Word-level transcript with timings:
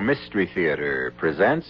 Mystery 0.00 0.50
Theater 0.54 1.12
presents. 1.16 1.66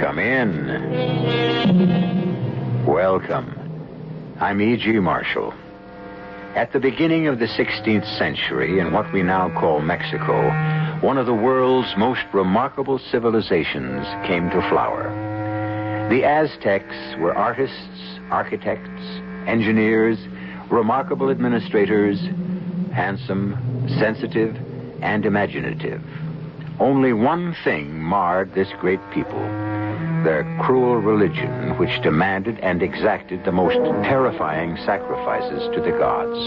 Come 0.00 0.18
in. 0.18 0.84
Welcome. 2.86 3.54
I'm 4.40 4.60
E.G. 4.60 4.92
Marshall. 5.00 5.54
At 6.54 6.72
the 6.72 6.78
beginning 6.78 7.26
of 7.26 7.40
the 7.40 7.46
16th 7.46 8.06
century, 8.16 8.78
in 8.78 8.92
what 8.92 9.12
we 9.12 9.24
now 9.24 9.50
call 9.58 9.80
Mexico, 9.80 10.50
one 11.04 11.18
of 11.18 11.26
the 11.26 11.34
world's 11.34 11.94
most 11.98 12.22
remarkable 12.32 12.98
civilizations 12.98 14.06
came 14.26 14.48
to 14.48 14.66
flower. 14.70 15.10
The 16.08 16.24
Aztecs 16.24 16.96
were 17.18 17.36
artists, 17.36 17.76
architects, 18.30 19.02
engineers, 19.46 20.16
remarkable 20.70 21.28
administrators, 21.28 22.18
handsome, 22.94 23.86
sensitive, 23.98 24.56
and 25.02 25.26
imaginative. 25.26 26.02
Only 26.80 27.12
one 27.12 27.54
thing 27.64 28.00
marred 28.00 28.54
this 28.54 28.70
great 28.80 29.00
people 29.12 29.42
their 30.24 30.42
cruel 30.62 30.96
religion, 30.96 31.76
which 31.76 32.00
demanded 32.02 32.58
and 32.60 32.82
exacted 32.82 33.44
the 33.44 33.52
most 33.52 33.76
terrifying 34.04 34.78
sacrifices 34.86 35.68
to 35.74 35.82
the 35.82 35.90
gods. 35.98 36.38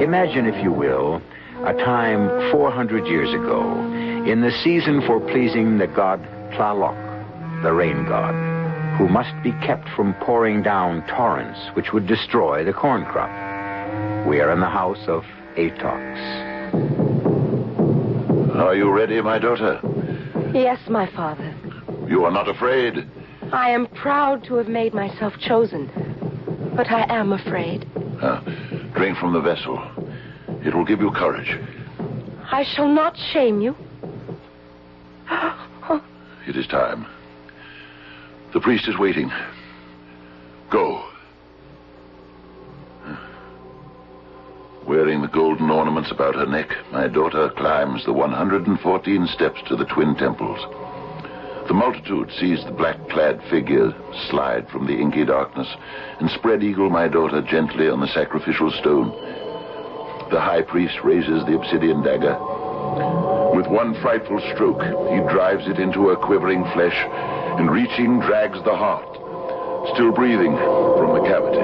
Imagine, 0.00 0.46
if 0.46 0.64
you 0.64 0.72
will, 0.72 1.20
a 1.64 1.72
time 1.74 2.28
400 2.50 3.06
years 3.06 3.32
ago, 3.32 3.72
in 4.26 4.40
the 4.40 4.50
season 4.62 5.00
for 5.06 5.20
pleasing 5.20 5.78
the 5.78 5.86
god 5.86 6.20
Tlaloc, 6.52 6.96
the 7.62 7.72
rain 7.72 8.04
god, 8.06 8.34
who 8.98 9.08
must 9.08 9.32
be 9.42 9.52
kept 9.64 9.88
from 9.90 10.14
pouring 10.14 10.62
down 10.62 11.06
torrents 11.06 11.58
which 11.74 11.92
would 11.92 12.06
destroy 12.06 12.64
the 12.64 12.72
corn 12.72 13.04
crop. 13.04 13.30
We 14.26 14.40
are 14.40 14.52
in 14.52 14.60
the 14.60 14.68
house 14.68 15.06
of 15.06 15.24
Atox. 15.56 16.56
Are 18.56 18.74
you 18.74 18.90
ready, 18.90 19.20
my 19.20 19.38
daughter? 19.38 19.80
Yes, 20.54 20.78
my 20.88 21.10
father. 21.12 21.54
You 22.08 22.24
are 22.24 22.30
not 22.30 22.48
afraid. 22.48 23.08
I 23.52 23.70
am 23.70 23.86
proud 23.86 24.44
to 24.44 24.54
have 24.54 24.68
made 24.68 24.94
myself 24.94 25.34
chosen, 25.38 25.90
but 26.76 26.90
I 26.90 27.06
am 27.14 27.32
afraid. 27.32 27.86
Uh, 28.20 28.40
drink 28.94 29.18
from 29.18 29.32
the 29.32 29.40
vessel. 29.40 29.78
It 30.66 30.74
will 30.74 30.84
give 30.84 31.00
you 31.00 31.12
courage. 31.12 31.58
I 32.50 32.64
shall 32.64 32.88
not 32.88 33.16
shame 33.32 33.60
you. 33.60 33.76
It 36.48 36.56
is 36.56 36.66
time. 36.68 37.06
The 38.52 38.60
priest 38.60 38.86
is 38.86 38.96
waiting. 38.96 39.32
Go. 40.70 41.04
Wearing 44.86 45.22
the 45.22 45.28
golden 45.28 45.70
ornaments 45.70 46.12
about 46.12 46.36
her 46.36 46.46
neck, 46.46 46.70
my 46.92 47.08
daughter 47.08 47.50
climbs 47.56 48.04
the 48.04 48.12
114 48.12 49.26
steps 49.26 49.60
to 49.66 49.74
the 49.74 49.86
twin 49.86 50.14
temples. 50.14 50.60
The 51.66 51.74
multitude 51.74 52.30
sees 52.38 52.64
the 52.64 52.70
black-clad 52.70 53.42
figure 53.50 53.92
slide 54.30 54.68
from 54.70 54.86
the 54.86 54.96
inky 54.96 55.24
darkness 55.24 55.68
and 56.20 56.30
spread 56.30 56.62
eagle 56.62 56.90
my 56.90 57.08
daughter 57.08 57.42
gently 57.42 57.88
on 57.88 58.00
the 58.00 58.06
sacrificial 58.14 58.70
stone. 58.70 59.10
The 60.30 60.40
high 60.40 60.62
priest 60.62 60.98
raises 61.04 61.44
the 61.46 61.54
obsidian 61.54 62.02
dagger. 62.02 62.36
With 63.54 63.68
one 63.68 63.94
frightful 64.02 64.40
stroke, 64.54 64.82
he 64.82 65.20
drives 65.32 65.68
it 65.68 65.78
into 65.78 66.08
her 66.08 66.16
quivering 66.16 66.64
flesh 66.72 66.96
and 67.58 67.70
reaching 67.70 68.18
drags 68.20 68.58
the 68.64 68.74
heart, 68.74 69.06
still 69.94 70.10
breathing, 70.12 70.56
from 70.56 71.14
the 71.14 71.20
cavity. 71.20 71.62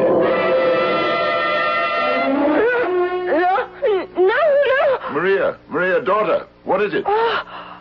No, 3.27 3.69
no, 4.17 4.39
no. 4.71 5.11
Maria, 5.11 5.59
Maria, 5.69 6.01
daughter, 6.01 6.47
what 6.65 6.81
is 6.83 6.95
it? 6.95 7.03
Oh, 7.05 7.81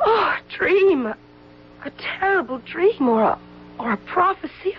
oh, 0.00 0.36
a 0.38 0.56
dream. 0.56 1.06
A 1.06 1.90
terrible 2.18 2.58
dream 2.60 3.08
or 3.08 3.22
a, 3.22 3.38
or 3.78 3.92
a 3.92 3.98
prophecy. 3.98 4.74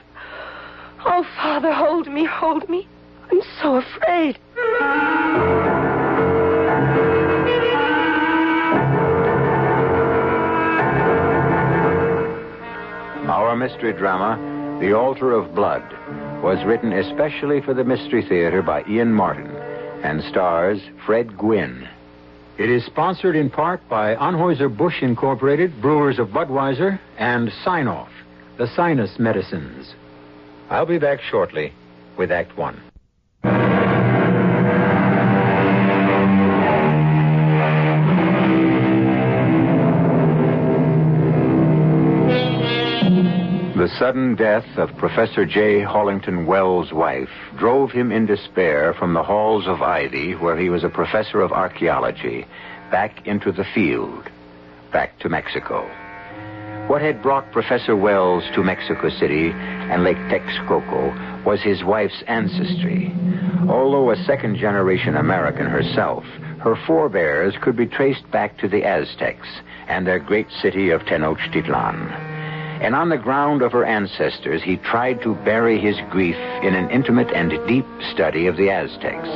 Oh, 1.06 1.24
Father, 1.36 1.72
hold 1.72 2.08
me, 2.08 2.25
hold 2.25 2.68
me. 2.68 2.88
I'm 3.31 3.41
so 3.62 3.75
afraid. 3.75 4.40
Our 13.28 13.56
mystery 13.56 13.94
drama, 13.94 14.38
The 14.80 14.94
Altar 14.94 15.31
of 15.31 15.56
Blood, 15.56 15.84
was 16.44 16.64
written 16.66 16.94
especially 16.94 17.62
for 17.62 17.74
the 17.74 17.84
Mystery 17.84 18.22
Theater 18.28 18.62
by 18.62 18.84
Ian 18.88 19.12
Martin 19.12 19.50
and 20.03 20.24
stars 20.24 20.80
Fred 21.06 21.38
Gwynne. 21.38 21.90
It 22.58 22.69
is 22.69 22.85
sponsored 22.85 23.35
in 23.35 23.50
part 23.50 23.81
by 23.90 24.16
Anheuser-Busch 24.16 25.02
Incorporated, 25.02 25.81
brewers 25.81 26.19
of 26.19 26.30
Budweiser, 26.30 27.00
and 27.18 27.52
Sine-Off, 27.64 28.12
the 28.58 28.68
sinus 28.68 29.19
medicines. 29.19 29.94
I'll 30.69 30.85
be 30.85 31.00
back 31.00 31.19
shortly 31.22 31.74
with 32.18 32.31
Act 32.31 32.58
One. 32.58 32.81
Sudden 44.00 44.36
death 44.36 44.66
of 44.78 44.96
Professor 44.98 45.46
J. 45.46 45.82
Hollington 45.82 46.46
Wells' 46.46 46.92
wife 46.92 47.30
drove 47.58 47.92
him 47.92 48.12
in 48.12 48.26
despair 48.26 48.94
from 48.94 49.14
the 49.14 49.24
halls 49.24 49.68
of 49.68 49.82
Ivy, 49.82 50.34
where 50.34 50.58
he 50.58 50.70
was 50.70 50.84
a 50.84 50.90
professor 50.90 51.42
of 51.42 51.54
archaeology, 51.54 52.46
back 52.92 53.26
into 53.26 53.52
the 53.52 53.64
field, 53.74 54.30
back 54.92 55.18
to 55.20 55.30
Mexico. 55.30 55.90
What 56.88 57.02
had 57.02 57.24
brought 57.24 57.52
Professor 57.52 57.96
Wells 57.96 58.44
to 58.54 58.64
Mexico 58.64 59.10
City 59.10 59.52
and 59.52 60.04
Lake 60.04 60.18
Texcoco 60.30 61.46
was 61.46 61.62
his 61.62 61.84
wife's 61.84 62.22
ancestry. 62.28 63.14
Although 63.70 64.12
a 64.12 64.24
second 64.26 64.58
generation 64.58 65.16
American 65.16 65.68
herself, 65.68 66.26
her 66.60 66.76
forebears 66.86 67.56
could 67.62 67.78
be 67.78 67.86
traced 67.88 68.30
back 68.32 68.58
to 68.58 68.68
the 68.68 68.84
Aztecs 68.84 69.48
and 69.88 70.06
their 70.06 70.20
great 70.20 70.48
city 70.62 70.90
of 70.90 71.02
Tenochtitlan. 71.04 72.34
And 72.81 72.94
on 72.94 73.09
the 73.09 73.18
ground 73.18 73.62
of 73.62 73.72
her 73.72 73.86
ancestors, 73.86 74.62
he 74.62 74.78
tried 74.78 75.22
to 75.22 75.36
bury 75.36 75.80
his 75.80 75.97
grief 76.09 76.36
in 76.36 76.75
an 76.75 76.90
intimate 76.90 77.31
and 77.31 77.52
deep 77.68 77.86
study 78.12 78.47
of 78.47 78.58
the 78.58 78.69
Aztecs. 78.69 79.30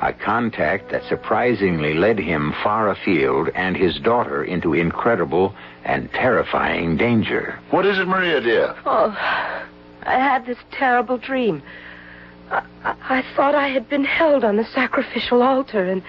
A 0.00 0.12
contact 0.12 0.90
that 0.90 1.04
surprisingly 1.04 1.94
led 1.94 2.18
him 2.18 2.52
far 2.62 2.88
afield 2.88 3.50
and 3.54 3.76
his 3.76 4.00
daughter 4.00 4.42
into 4.42 4.74
incredible 4.74 5.54
and 5.84 6.10
terrifying 6.12 6.96
danger. 6.96 7.60
What 7.70 7.86
is 7.86 7.98
it, 7.98 8.08
Maria, 8.08 8.40
dear? 8.40 8.74
Oh, 8.84 9.14
I 10.02 10.14
had 10.18 10.46
this 10.46 10.58
terrible 10.72 11.18
dream. 11.18 11.62
I, 12.50 12.64
I, 12.82 12.96
I 13.18 13.24
thought 13.36 13.54
I 13.54 13.68
had 13.68 13.88
been 13.88 14.04
held 14.04 14.42
on 14.42 14.56
the 14.56 14.64
sacrificial 14.64 15.42
altar, 15.42 15.84
and 15.84 16.02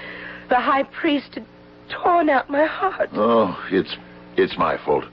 the 0.49 0.59
high 0.59 0.83
priest 0.83 1.35
had 1.35 1.45
torn 1.89 2.29
out 2.29 2.49
my 2.49 2.65
heart. 2.65 3.09
Oh, 3.13 3.63
it's 3.69 3.95
it's 4.37 4.57
my 4.57 4.77
fault. 4.77 5.05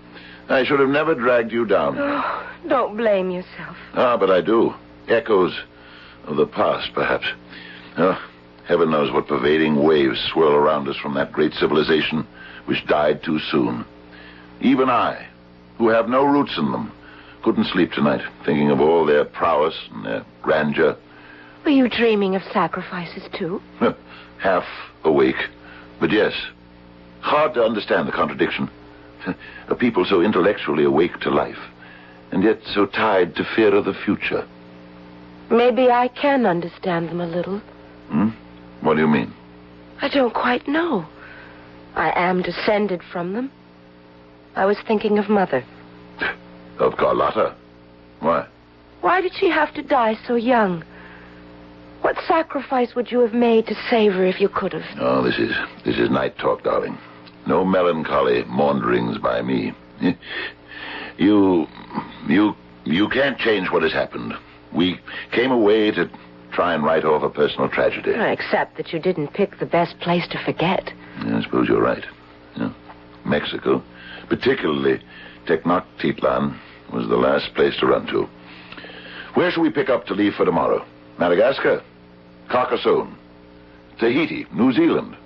I 0.51 0.65
should 0.65 0.81
have 0.81 0.89
never 0.89 1.15
dragged 1.15 1.53
you 1.53 1.65
down. 1.65 1.97
Oh, 1.97 2.51
don't 2.69 2.97
blame 2.97 3.31
yourself. 3.31 3.77
Ah, 3.95 4.17
but 4.17 4.31
I 4.31 4.41
do. 4.41 4.75
Echoes 5.09 5.57
of 6.25 6.37
the 6.37 6.47
past, 6.47 6.93
perhaps. 6.93 7.27
Oh, 7.97 8.21
heaven 8.67 8.91
knows 8.91 9.13
what 9.13 9.29
pervading 9.29 9.83
waves 9.85 10.19
swirl 10.33 10.53
around 10.55 10.89
us 10.89 10.97
from 10.97 11.15
that 11.15 11.33
great 11.33 11.53
civilization 11.55 12.27
which 12.67 12.85
died 12.87 13.23
too 13.23 13.39
soon. 13.39 13.85
Even 14.61 14.91
I, 14.91 15.27
who 15.79 15.89
have 15.89 16.09
no 16.09 16.25
roots 16.25 16.59
in 16.59 16.73
them, 16.73 16.93
couldn't 17.43 17.67
sleep 17.67 17.93
tonight, 17.93 18.21
thinking 18.45 18.71
of 18.71 18.81
all 18.81 19.07
their 19.07 19.25
prowess 19.25 19.75
and 19.93 20.05
their 20.05 20.25
grandeur. 20.43 20.97
Were 21.65 21.71
you 21.71 21.89
dreaming 21.89 22.35
of 22.35 22.43
sacrifices, 22.53 23.23
too? 23.39 23.63
Half 24.39 24.65
awake. 25.05 25.37
But 26.01 26.11
yes, 26.11 26.33
hard 27.21 27.55
to 27.55 27.63
understand 27.63 28.09
the 28.09 28.13
contradiction. 28.13 28.69
A 29.69 29.75
people 29.75 30.05
so 30.05 30.21
intellectually 30.21 30.85
awake 30.85 31.19
to 31.21 31.31
life, 31.31 31.59
and 32.33 32.43
yet 32.43 32.59
so 32.75 32.87
tied 32.87 33.37
to 33.37 33.45
fear 33.57 33.75
of 33.75 33.85
the 33.85 33.95
future. 34.05 34.47
Maybe 35.51 35.91
I 35.91 36.09
can 36.09 36.47
understand 36.47 37.09
them 37.09 37.21
a 37.21 37.27
little. 37.27 37.59
Hmm? 38.09 38.29
What 38.83 38.95
do 38.95 39.01
you 39.01 39.09
mean? 39.09 39.33
I 40.01 40.09
don't 40.09 40.33
quite 40.33 40.67
know. 40.69 41.07
I 41.95 42.13
am 42.15 42.43
descended 42.43 43.03
from 43.13 43.33
them. 43.33 43.51
I 44.57 44.65
was 44.65 44.79
thinking 44.87 45.19
of 45.19 45.29
Mother. 45.29 45.65
Of 46.79 46.97
Carlotta? 46.97 47.55
Why? 48.21 48.47
Why 49.03 49.21
did 49.21 49.33
she 49.35 49.51
have 49.51 49.75
to 49.75 49.83
die 49.83 50.17
so 50.27 50.35
young? 50.35 50.83
What 52.01 52.17
sacrifice 52.27 52.95
would 52.95 53.11
you 53.11 53.21
have 53.21 53.35
made 53.35 53.67
to 53.67 53.75
save 53.91 54.13
her 54.13 54.25
if 54.25 54.41
you 54.41 54.49
could 54.49 54.73
have? 54.73 54.85
Oh, 54.99 55.23
this 55.23 55.39
is 55.39 55.55
this 55.85 55.99
is 55.99 56.09
night 56.09 56.39
talk, 56.39 56.63
darling. 56.63 56.97
No 57.51 57.65
melancholy 57.65 58.45
maunderings 58.45 59.19
by 59.19 59.43
me. 59.43 59.75
You, 61.19 61.67
you, 62.29 62.55
you 62.87 63.07
can't 63.11 63.37
change 63.37 63.71
what 63.71 63.83
has 63.83 63.93
happened. 63.93 64.33
We 64.75 64.99
came 65.33 65.51
away 65.51 65.91
to 65.91 66.09
try 66.51 66.73
and 66.73 66.83
write 66.83 67.05
off 67.05 67.23
a 67.23 67.29
personal 67.29 67.69
tragedy. 67.69 68.13
Except 68.17 68.79
that 68.79 68.95
you 68.95 69.01
didn't 69.01 69.35
pick 69.35 69.59
the 69.59 69.67
best 69.67 70.01
place 70.01 70.27
to 70.29 70.43
forget. 70.43 70.91
Yeah, 71.27 71.37
I 71.37 71.43
suppose 71.43 71.69
you're 71.69 71.83
right. 71.83 72.03
Yeah. 72.57 72.73
Mexico, 73.27 73.83
particularly 74.31 75.03
Tenochtitlan, 75.45 76.59
was 76.91 77.07
the 77.07 77.19
last 77.19 77.53
place 77.55 77.77
to 77.81 77.87
run 77.87 78.07
to. 78.07 78.27
Where 79.35 79.51
shall 79.51 79.63
we 79.63 79.71
pick 79.71 79.91
up 79.91 80.07
to 80.07 80.15
leave 80.15 80.33
for 80.37 80.47
tomorrow? 80.47 80.87
Madagascar? 81.19 81.83
Carcassonne? 82.49 83.15
Tahiti? 83.99 84.47
New 84.55 84.73
Zealand? 84.73 85.19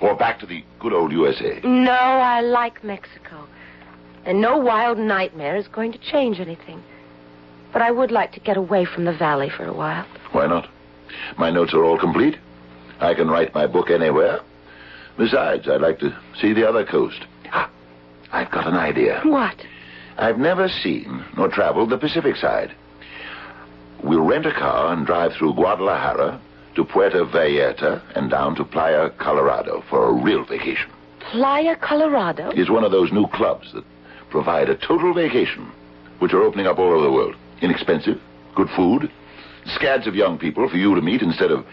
Or 0.00 0.16
back 0.16 0.40
to 0.40 0.46
the 0.46 0.64
good 0.78 0.92
old 0.92 1.12
USA? 1.12 1.60
No, 1.62 1.92
I 1.92 2.40
like 2.40 2.82
Mexico. 2.82 3.46
And 4.24 4.40
no 4.40 4.56
wild 4.58 4.98
nightmare 4.98 5.56
is 5.56 5.68
going 5.68 5.92
to 5.92 5.98
change 5.98 6.40
anything. 6.40 6.82
But 7.72 7.82
I 7.82 7.90
would 7.90 8.10
like 8.10 8.32
to 8.32 8.40
get 8.40 8.56
away 8.56 8.84
from 8.84 9.04
the 9.04 9.12
valley 9.12 9.50
for 9.50 9.64
a 9.64 9.72
while. 9.72 10.06
Why 10.32 10.46
not? 10.46 10.68
My 11.38 11.50
notes 11.50 11.74
are 11.74 11.84
all 11.84 11.98
complete. 11.98 12.36
I 13.00 13.14
can 13.14 13.28
write 13.28 13.54
my 13.54 13.66
book 13.66 13.90
anywhere. 13.90 14.40
Besides, 15.16 15.68
I'd 15.68 15.80
like 15.80 15.98
to 16.00 16.16
see 16.40 16.52
the 16.52 16.68
other 16.68 16.84
coast. 16.84 17.24
Ah, 17.52 17.70
I've 18.32 18.50
got 18.50 18.66
an 18.66 18.74
idea. 18.74 19.20
What? 19.24 19.56
I've 20.18 20.38
never 20.38 20.68
seen 20.68 21.24
nor 21.36 21.48
traveled 21.48 21.90
the 21.90 21.98
Pacific 21.98 22.36
side. 22.36 22.74
We'll 24.02 24.24
rent 24.24 24.46
a 24.46 24.52
car 24.52 24.92
and 24.92 25.06
drive 25.06 25.32
through 25.34 25.54
Guadalajara 25.54 26.40
to 26.80 26.86
Puerto 26.90 27.26
Vallarta 27.26 28.00
and 28.16 28.30
down 28.30 28.54
to 28.54 28.64
Playa 28.64 29.10
Colorado 29.18 29.84
for 29.90 30.08
a 30.08 30.12
real 30.12 30.46
vacation. 30.46 30.90
Playa 31.30 31.76
Colorado? 31.76 32.50
It's 32.54 32.70
one 32.70 32.84
of 32.84 32.90
those 32.90 33.12
new 33.12 33.26
clubs 33.28 33.70
that 33.74 33.84
provide 34.30 34.70
a 34.70 34.76
total 34.76 35.12
vacation, 35.12 35.70
which 36.20 36.32
are 36.32 36.40
opening 36.40 36.66
up 36.66 36.78
all 36.78 36.90
over 36.90 37.02
the 37.02 37.12
world. 37.12 37.36
Inexpensive, 37.60 38.18
good 38.56 38.68
food, 38.74 39.10
scads 39.66 40.06
of 40.06 40.14
young 40.14 40.38
people 40.38 40.70
for 40.70 40.78
you 40.78 40.94
to 40.94 41.02
meet 41.02 41.20
instead 41.20 41.50
of 41.50 41.66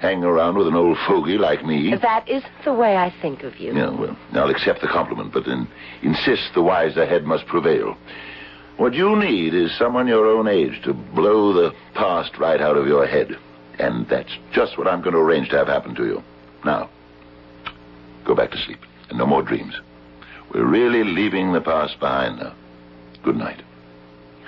hanging 0.00 0.24
around 0.24 0.58
with 0.58 0.66
an 0.66 0.74
old 0.74 0.98
fogey 1.08 1.38
like 1.38 1.64
me. 1.64 1.94
That 1.96 2.28
isn't 2.28 2.64
the 2.66 2.74
way 2.74 2.96
I 2.96 3.14
think 3.22 3.44
of 3.44 3.58
you. 3.58 3.74
Yeah, 3.74 3.98
well, 3.98 4.14
I'll 4.34 4.50
accept 4.50 4.82
the 4.82 4.88
compliment, 4.88 5.32
but 5.32 5.46
insist 6.02 6.50
the 6.52 6.62
wiser 6.62 7.06
head 7.06 7.24
must 7.24 7.46
prevail. 7.46 7.96
What 8.76 8.92
you 8.92 9.16
need 9.16 9.54
is 9.54 9.74
someone 9.78 10.06
your 10.06 10.26
own 10.26 10.48
age 10.48 10.82
to 10.84 10.92
blow 10.92 11.54
the 11.54 11.72
past 11.94 12.36
right 12.38 12.60
out 12.60 12.76
of 12.76 12.86
your 12.86 13.06
head. 13.06 13.38
And 13.78 14.08
that's 14.08 14.32
just 14.52 14.78
what 14.78 14.86
I'm 14.86 15.00
going 15.02 15.14
to 15.14 15.20
arrange 15.20 15.48
to 15.50 15.56
have 15.58 15.68
happen 15.68 15.94
to 15.96 16.04
you. 16.04 16.22
Now, 16.64 16.88
go 18.24 18.34
back 18.34 18.50
to 18.52 18.58
sleep. 18.58 18.78
And 19.08 19.18
no 19.18 19.26
more 19.26 19.42
dreams. 19.42 19.74
We're 20.52 20.66
really 20.66 21.04
leaving 21.04 21.52
the 21.52 21.60
past 21.60 21.98
behind 21.98 22.38
now. 22.38 22.54
Good 23.22 23.36
night. 23.36 23.62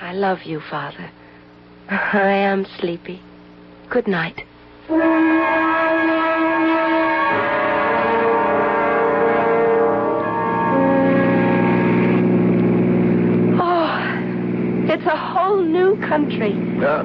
I 0.01 0.13
love 0.13 0.43
you, 0.45 0.61
Father. 0.71 1.11
I 1.89 2.33
am 2.33 2.67
sleepy. 2.79 3.21
Good 3.91 4.07
night. 4.07 4.43
Oh, 13.59 13.89
it's 14.89 15.07
a 15.07 15.17
whole 15.17 15.63
new 15.63 15.97
country. 16.09 16.53
Yeah, 16.81 17.05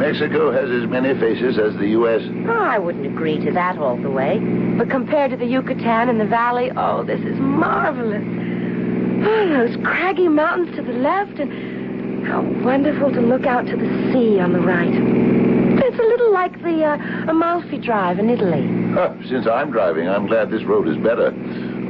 Mexico 0.00 0.50
has 0.50 0.70
as 0.70 0.88
many 0.88 1.12
faces 1.20 1.58
as 1.58 1.76
the 1.76 1.88
U.S. 1.88 2.22
Oh, 2.48 2.58
I 2.58 2.78
wouldn't 2.78 3.04
agree 3.04 3.38
to 3.44 3.52
that 3.52 3.76
all 3.76 3.98
the 3.98 4.08
way. 4.08 4.38
But 4.78 4.88
compared 4.88 5.30
to 5.30 5.36
the 5.36 5.44
Yucatan 5.44 6.08
and 6.08 6.18
the 6.18 6.24
valley, 6.24 6.70
oh, 6.74 7.04
this 7.04 7.20
is 7.20 7.38
marvelous. 7.38 8.24
Oh, 8.24 9.48
those 9.50 9.76
craggy 9.84 10.26
mountains 10.26 10.74
to 10.76 10.82
the 10.82 10.94
left, 10.94 11.38
and 11.38 12.26
how 12.26 12.40
wonderful 12.64 13.12
to 13.12 13.20
look 13.20 13.44
out 13.44 13.66
to 13.66 13.76
the 13.76 14.10
sea 14.10 14.40
on 14.40 14.54
the 14.54 14.60
right. 14.60 14.88
It's 14.88 15.98
a 15.98 16.02
little 16.02 16.32
like 16.32 16.62
the 16.62 16.82
uh, 16.82 17.30
Amalfi 17.30 17.76
Drive 17.76 18.18
in 18.18 18.30
Italy. 18.30 18.94
Huh, 18.94 19.14
since 19.28 19.46
I'm 19.46 19.70
driving, 19.70 20.08
I'm 20.08 20.26
glad 20.26 20.50
this 20.50 20.64
road 20.64 20.88
is 20.88 20.96
better. 20.96 21.28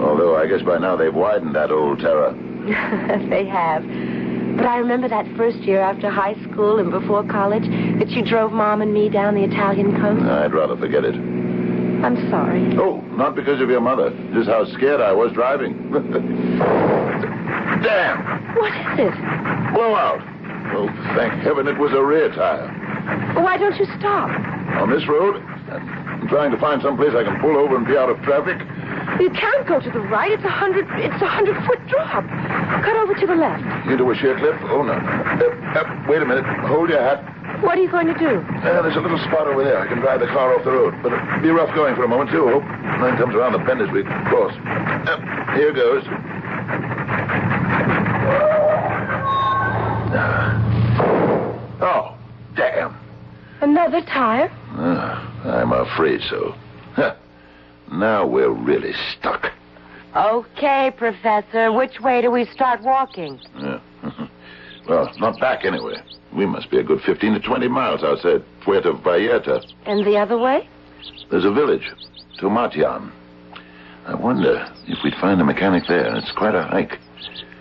Although 0.03 0.35
I 0.35 0.49
guess 0.49 0.63
by 0.63 0.79
now 0.79 0.97
they've 0.97 1.15
widened 1.15 1.55
that 1.55 1.71
old 1.71 2.01
terror. 2.01 2.33
they 3.31 3.45
have. 3.47 3.85
But 4.61 4.69
I 4.69 4.77
remember 4.77 5.09
that 5.09 5.25
first 5.39 5.57
year 5.61 5.81
after 5.81 6.11
high 6.11 6.35
school 6.45 6.81
and 6.81 6.91
before 6.91 7.25
college 7.25 7.65
that 7.99 8.11
you 8.11 8.23
drove 8.23 8.53
Mom 8.53 8.83
and 8.83 8.93
me 8.93 9.09
down 9.09 9.35
the 9.35 9.43
Italian 9.43 9.99
coast. 9.99 10.21
I'd 10.21 10.53
rather 10.53 10.77
forget 10.77 11.03
it. 11.03 11.15
I'm 11.15 12.29
sorry. 12.29 12.77
Oh, 12.77 13.01
not 13.17 13.35
because 13.35 13.63
of 13.63 13.71
your 13.71 13.81
mother. 13.81 14.11
Just 14.35 14.51
how 14.51 14.67
scared 14.77 15.01
I 15.01 15.13
was 15.13 15.33
driving. 15.33 15.73
Damn! 17.81 18.21
What 18.61 18.77
is 19.01 19.09
it? 19.09 19.17
Blowout. 19.73 20.21
Oh, 20.77 20.93
thank 21.17 21.33
heaven 21.43 21.67
it 21.67 21.79
was 21.79 21.93
a 21.93 22.05
rear 22.05 22.29
tire. 22.29 22.69
Why 23.41 23.57
don't 23.57 23.79
you 23.79 23.87
stop? 23.99 24.29
On 24.77 24.91
this 24.91 25.09
road, 25.09 25.37
I'm 25.73 26.29
trying 26.29 26.51
to 26.51 26.59
find 26.59 26.83
some 26.83 26.99
place 26.99 27.15
I 27.17 27.25
can 27.25 27.41
pull 27.41 27.57
over 27.57 27.77
and 27.77 27.87
be 27.87 27.97
out 27.97 28.11
of 28.11 28.21
traffic. 28.25 28.61
You 29.19 29.31
can't 29.31 29.67
go 29.67 29.81
to 29.81 29.91
the 29.91 30.01
right. 30.01 30.31
It's 30.33 30.45
a 30.45 30.49
hundred. 30.49 30.87
It's 31.03 31.21
a 31.23 31.27
hundred 31.27 31.57
foot 31.67 31.81
drop. 31.89 32.25
Cut 32.85 32.97
over 32.97 33.15
to 33.15 33.27
the 33.27 33.35
left. 33.35 33.63
Into 33.89 34.11
a 34.11 34.15
sheer 34.15 34.39
cliff? 34.39 34.57
Oh, 34.71 34.83
no. 34.83 34.93
Uh, 34.93 35.79
uh, 35.79 36.05
wait 36.09 36.23
a 36.23 36.27
minute. 36.27 36.45
Hold 36.69 36.91
your 36.91 37.01
hat. 37.03 37.25
What 37.63 37.77
are 37.77 37.83
you 37.83 37.91
going 37.91 38.07
to 38.07 38.15
do? 38.15 38.41
Uh, 38.63 38.81
there's 38.83 38.97
a 38.97 39.01
little 39.01 39.19
spot 39.19 39.47
over 39.47 39.65
there. 39.65 39.79
I 39.79 39.87
can 39.87 39.99
drive 39.99 40.21
the 40.21 40.27
car 40.27 40.55
off 40.55 40.65
the 40.65 40.71
road. 40.71 40.95
But 41.03 41.13
it'll 41.13 41.43
be 41.43 41.51
rough 41.51 41.75
going 41.75 41.95
for 41.97 42.05
a 42.05 42.09
moment, 42.09 42.31
too. 42.31 42.49
Hope 42.49 42.63
nine 42.65 43.19
comes 43.19 43.35
around 43.35 43.53
the 43.53 43.59
bend 43.59 43.83
as 43.83 43.91
we 43.91 44.05
cross. 44.05 44.55
Uh, 45.09 45.17
here 45.57 45.73
goes. 45.73 46.05
Oh, 51.83 52.17
damn. 52.57 52.97
Another 53.61 54.01
tire? 54.03 54.51
Uh, 54.77 55.27
I'm 55.45 55.73
afraid 55.73 56.21
so. 56.29 56.55
Now 57.93 58.27
we're 58.27 58.51
really 58.51 58.93
stuck. 59.13 59.47
Okay, 60.17 60.93
Professor. 60.97 61.73
Which 61.73 62.01
way 62.01 62.23
do 62.23 62.31
we 62.31 62.45
start 62.47 62.83
walking? 62.83 63.41
Yeah. 63.57 63.81
well, 64.89 65.13
not 65.19 65.39
back 65.41 65.65
anyway. 65.65 65.97
We 66.35 66.47
must 66.47 66.71
be 66.71 66.79
a 66.79 66.83
good 66.83 67.01
15 67.03 67.35
to 67.35 67.41
20 67.41 67.69
miles 67.69 68.03
outside 68.03 68.43
Puerto 68.63 68.93
Vallarta. 68.93 69.65
And 69.87 70.05
the 70.05 70.17
other 70.17 70.39
way? 70.39 70.69
There's 71.31 71.45
a 71.45 71.53
village, 71.53 71.89
Tomatlan. 72.41 73.13
I 74.07 74.15
wonder 74.15 74.67
if 74.87 74.99
we'd 75.05 75.15
find 75.21 75.41
a 75.41 75.45
mechanic 75.45 75.85
there. 75.89 76.15
It's 76.17 76.33
quite 76.33 76.55
a 76.55 76.63
hike. 76.63 76.99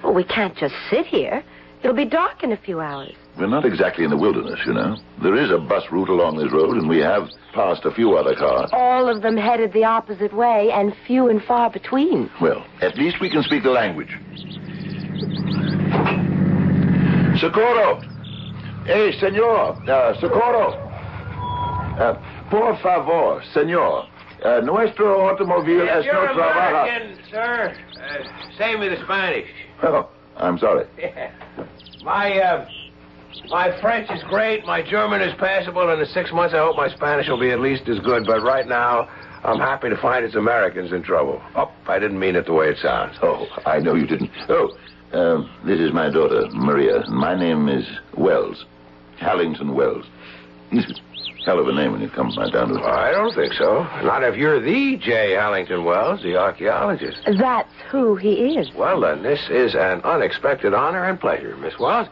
Well, 0.04 0.13
we 0.13 0.24
can't 0.24 0.56
just 0.56 0.74
sit 0.89 1.06
here. 1.06 1.44
It'll 1.82 1.96
be 1.96 2.06
dark 2.06 2.44
in 2.44 2.52
a 2.52 2.58
few 2.58 2.82
hours. 2.82 3.14
We're 3.38 3.48
not 3.48 3.64
exactly 3.66 4.04
in 4.04 4.10
the 4.10 4.18
wilderness, 4.18 4.60
you 4.66 4.74
know. 4.74 4.98
There 5.24 5.36
is 5.36 5.50
a 5.50 5.58
bus 5.58 5.84
route 5.92 6.10
along 6.10 6.38
this 6.38 6.52
road, 6.52 6.76
and 6.76 6.90
we 6.90 6.98
have 7.00 7.30
passed 7.54 7.86
a 7.86 7.92
few 7.92 8.18
other 8.18 8.36
cars. 8.36 8.70
All 8.74 9.08
of 9.08 9.22
them 9.22 9.38
headed 9.38 9.72
the 9.72 9.86
opposite 9.86 10.34
way, 10.34 10.72
and 10.74 10.94
few 11.08 11.30
and 11.30 11.42
far 11.44 11.70
between. 11.70 12.30
Well, 12.42 12.66
at 12.82 12.98
least 12.98 13.22
we 13.22 13.30
can 13.30 13.44
speak 13.44 13.64
the 13.64 13.70
language. 13.72 14.10
Socorro! 17.40 18.02
Hey, 18.86 19.14
senor! 19.20 19.72
Uh, 19.90 20.20
socorro! 20.20 20.72
Uh, 21.98 22.14
por 22.50 22.76
favor, 22.82 23.42
senor. 23.54 24.06
Uh, 24.44 24.60
nuestro 24.62 25.22
automobile 25.30 25.84
If 25.84 25.90
es 25.90 26.06
you're 26.06 26.14
no 26.14 26.34
trabaja. 26.34 26.84
American, 26.84 27.24
sir, 27.32 27.76
uh, 28.02 28.58
say 28.58 28.76
me 28.76 28.90
the 28.90 28.98
Spanish. 29.04 29.50
Oh, 29.84 30.10
I'm 30.38 30.58
sorry. 30.58 30.86
my 32.03 32.38
uh, 32.39 32.70
my 33.50 33.79
French 33.82 34.10
is 34.12 34.24
great. 34.24 34.65
My 34.65 34.82
German 34.82 35.22
is 35.22 35.34
passable. 35.39 35.89
And 35.89 36.01
in 36.01 36.08
six 36.08 36.32
months, 36.32 36.53
I 36.53 36.60
hope 36.60 36.75
my 36.75 36.89
Spanish 36.89 37.27
will 37.27 37.39
be 37.39 37.51
at 37.51 37.60
least 37.60 37.88
as 37.88 38.00
good. 38.00 38.25
But 38.25 38.41
right 38.41 38.68
now, 38.68 39.08
I'm 39.44 39.60
happy 39.60 39.89
to 39.89 39.98
find 39.98 40.25
it's 40.25 40.36
Americans 40.36 40.91
in 40.91 41.03
trouble. 41.03 41.41
Oh, 41.56 41.72
I 41.88 42.00
didn't 42.00 42.20
mean 42.20 42.36
it 42.36 42.46
the 42.46 42.53
way 42.53 42.68
it 42.68 42.77
sounds. 42.82 43.18
Oh, 43.22 43.48
I 43.65 43.79
know 43.79 43.96
you 43.96 44.08
didn't. 44.08 44.32
Oh, 44.50 44.72
uh, 45.13 45.65
this 45.65 45.79
is 45.79 45.91
my 45.94 46.10
daughter, 46.10 46.48
Maria. 46.51 47.03
My 47.10 47.36
name 47.38 47.70
is 47.70 47.86
Wells. 48.18 48.65
Hallington 49.20 49.74
Wells. 49.75 50.06
Hell 51.46 51.60
of 51.60 51.67
a 51.67 51.74
name 51.74 51.93
when 51.93 52.01
you 52.01 52.10
come 52.10 52.31
right 52.38 52.51
down 52.51 52.67
to 52.69 52.75
it. 52.75 52.84
I 52.84 53.12
don't 53.12 53.34
think 53.34 53.53
so. 53.53 53.84
Not 54.03 54.24
if 54.24 54.36
you're 54.36 54.60
the 54.60 54.98
J. 54.98 55.36
Allington 55.38 55.84
Wells, 55.84 56.22
the 56.22 56.36
archaeologist. 56.38 57.17
That's 57.39 57.72
who 57.89 58.15
he 58.15 58.58
is. 58.58 58.72
Well, 58.75 59.00
then, 59.01 59.24
this 59.24 59.39
is 59.50 59.74
an 59.74 60.01
unexpected 60.03 60.74
honor 60.74 61.05
and 61.05 61.19
pleasure, 61.19 61.55
Miss 61.58 61.79
Wells. 61.79 62.08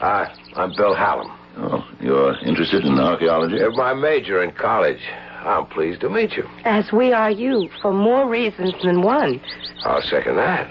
Uh, 0.00 0.26
I'm 0.54 0.74
Bill 0.76 0.94
Hallam. 0.94 1.30
Oh, 1.58 1.88
you're 2.00 2.36
interested 2.44 2.84
in 2.84 2.98
archaeology? 3.00 3.60
Uh, 3.62 3.70
My 3.70 3.94
major 3.94 4.42
in 4.42 4.52
college. 4.52 5.00
I'm 5.46 5.66
pleased 5.66 6.00
to 6.00 6.10
meet 6.10 6.32
you. 6.32 6.44
As 6.64 6.90
we 6.92 7.12
are 7.12 7.30
you, 7.30 7.70
for 7.80 7.92
more 7.92 8.28
reasons 8.28 8.74
than 8.82 9.02
one. 9.02 9.40
I'll 9.84 10.02
second 10.02 10.36
that. 10.36 10.68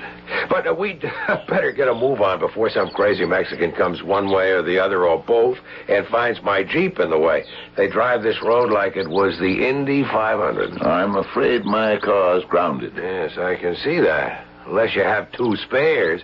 But 0.49 0.67
uh, 0.67 0.73
we'd 0.73 1.01
better 1.47 1.71
get 1.71 1.87
a 1.87 1.93
move 1.93 2.19
on 2.19 2.39
before 2.39 2.69
some 2.69 2.89
crazy 2.89 3.25
Mexican 3.25 3.71
comes 3.71 4.03
one 4.03 4.29
way 4.29 4.51
or 4.51 4.61
the 4.61 4.77
other 4.77 5.05
or 5.05 5.23
both 5.23 5.57
and 5.87 6.05
finds 6.07 6.41
my 6.43 6.63
Jeep 6.63 6.99
in 6.99 7.09
the 7.09 7.17
way. 7.17 7.45
They 7.77 7.87
drive 7.87 8.23
this 8.23 8.41
road 8.43 8.71
like 8.71 8.97
it 8.97 9.07
was 9.07 9.39
the 9.39 9.67
Indy 9.67 10.03
500. 10.03 10.81
I'm 10.81 11.15
afraid 11.15 11.63
my 11.63 11.97
car's 11.97 12.43
grounded. 12.49 12.93
Yes, 12.95 13.37
I 13.37 13.55
can 13.55 13.75
see 13.77 14.01
that. 14.01 14.45
Unless 14.67 14.95
you 14.95 15.03
have 15.03 15.31
two 15.31 15.55
spares. 15.55 16.21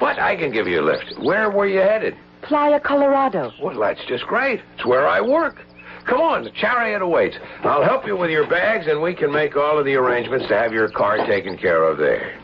But 0.00 0.18
I 0.18 0.36
can 0.36 0.50
give 0.52 0.66
you 0.66 0.80
a 0.80 0.82
lift. 0.82 1.18
Where 1.20 1.50
were 1.50 1.66
you 1.66 1.80
headed? 1.80 2.16
Playa, 2.42 2.80
Colorado. 2.80 3.52
Well, 3.62 3.78
that's 3.78 4.04
just 4.06 4.24
great. 4.24 4.60
It's 4.76 4.84
where 4.84 5.06
I 5.06 5.20
work. 5.20 5.63
Come 6.06 6.20
on, 6.20 6.44
the 6.44 6.50
chariot 6.50 7.02
awaits. 7.02 7.36
I'll 7.62 7.84
help 7.84 8.06
you 8.06 8.16
with 8.16 8.30
your 8.30 8.46
bags, 8.48 8.86
and 8.86 9.00
we 9.00 9.14
can 9.14 9.32
make 9.32 9.56
all 9.56 9.78
of 9.78 9.84
the 9.84 9.94
arrangements 9.94 10.46
to 10.48 10.56
have 10.56 10.72
your 10.72 10.88
car 10.90 11.26
taken 11.26 11.56
care 11.56 11.84
of 11.84 11.98
there. 11.98 12.38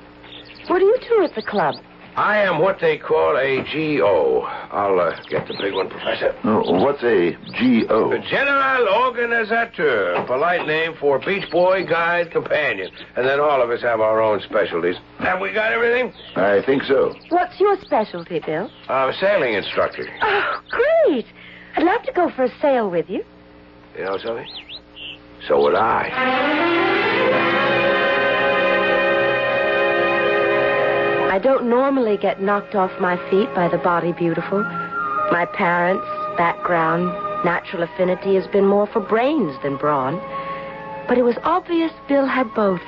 What 0.69 0.79
do 0.79 0.85
you 0.85 0.99
do 1.09 1.25
at 1.25 1.35
the 1.35 1.43
club? 1.43 1.75
I 2.17 2.39
am 2.39 2.59
what 2.59 2.81
they 2.81 2.99
call 2.99 3.37
a 3.37 3.63
GO. 3.73 4.43
I'll 4.43 4.99
uh, 4.99 5.17
get 5.29 5.47
the 5.47 5.55
big 5.61 5.75
one, 5.75 5.89
Professor. 5.89 6.35
Oh, 6.45 6.83
what's 6.83 7.03
a 7.05 7.37
G.O.? 7.59 8.11
The 8.11 8.19
General 8.29 8.89
Organizateur, 8.89 10.27
polite 10.27 10.67
name 10.67 10.95
for 10.99 11.21
Beach 11.21 11.49
Boy 11.53 11.87
Guide 11.87 12.33
Companion. 12.33 12.91
And 13.17 13.27
then 13.27 13.39
all 13.39 13.63
of 13.63 13.71
us 13.71 13.81
have 13.83 14.01
our 14.01 14.21
own 14.21 14.41
specialties. 14.43 14.97
Have 15.21 15.41
we 15.41 15.53
got 15.53 15.73
everything? 15.73 16.13
I 16.35 16.63
think 16.67 16.83
so. 16.83 17.15
What's 17.29 17.59
your 17.61 17.81
specialty, 17.81 18.41
Bill? 18.45 18.71
I'm 18.89 19.11
a 19.11 19.15
sailing 19.15 19.55
instructor. 19.55 20.07
Oh, 20.21 20.61
great. 20.69 21.27
I'd 21.77 21.85
love 21.85 22.03
to 22.03 22.13
go 22.13 22.31
for 22.35 22.45
a 22.45 22.61
sail 22.61 22.91
with 22.91 23.09
you. 23.09 23.25
You 23.97 24.05
know 24.05 24.19
something? 24.19 24.49
So 25.47 25.63
would 25.63 25.75
I. 25.75 26.11
I 31.33 31.39
don't 31.39 31.69
normally 31.69 32.17
get 32.17 32.43
knocked 32.43 32.75
off 32.75 32.91
my 33.01 33.17
feet 33.31 33.53
by 33.55 33.69
the 33.69 33.79
body 33.79 34.13
beautiful. 34.13 34.63
My 35.31 35.47
parents, 35.55 36.05
background, 36.37 37.07
natural 37.45 37.83
affinity 37.85 38.35
has 38.35 38.47
been 38.49 38.67
more 38.67 38.87
for 38.89 39.01
brains 39.01 39.57
than 39.63 39.77
brawn. 39.77 40.19
But 41.09 41.19
it 41.19 41.23
was 41.23 41.37
obvious 41.43 41.93
Bill 42.09 42.27
had 42.27 42.53
both. 42.55 42.83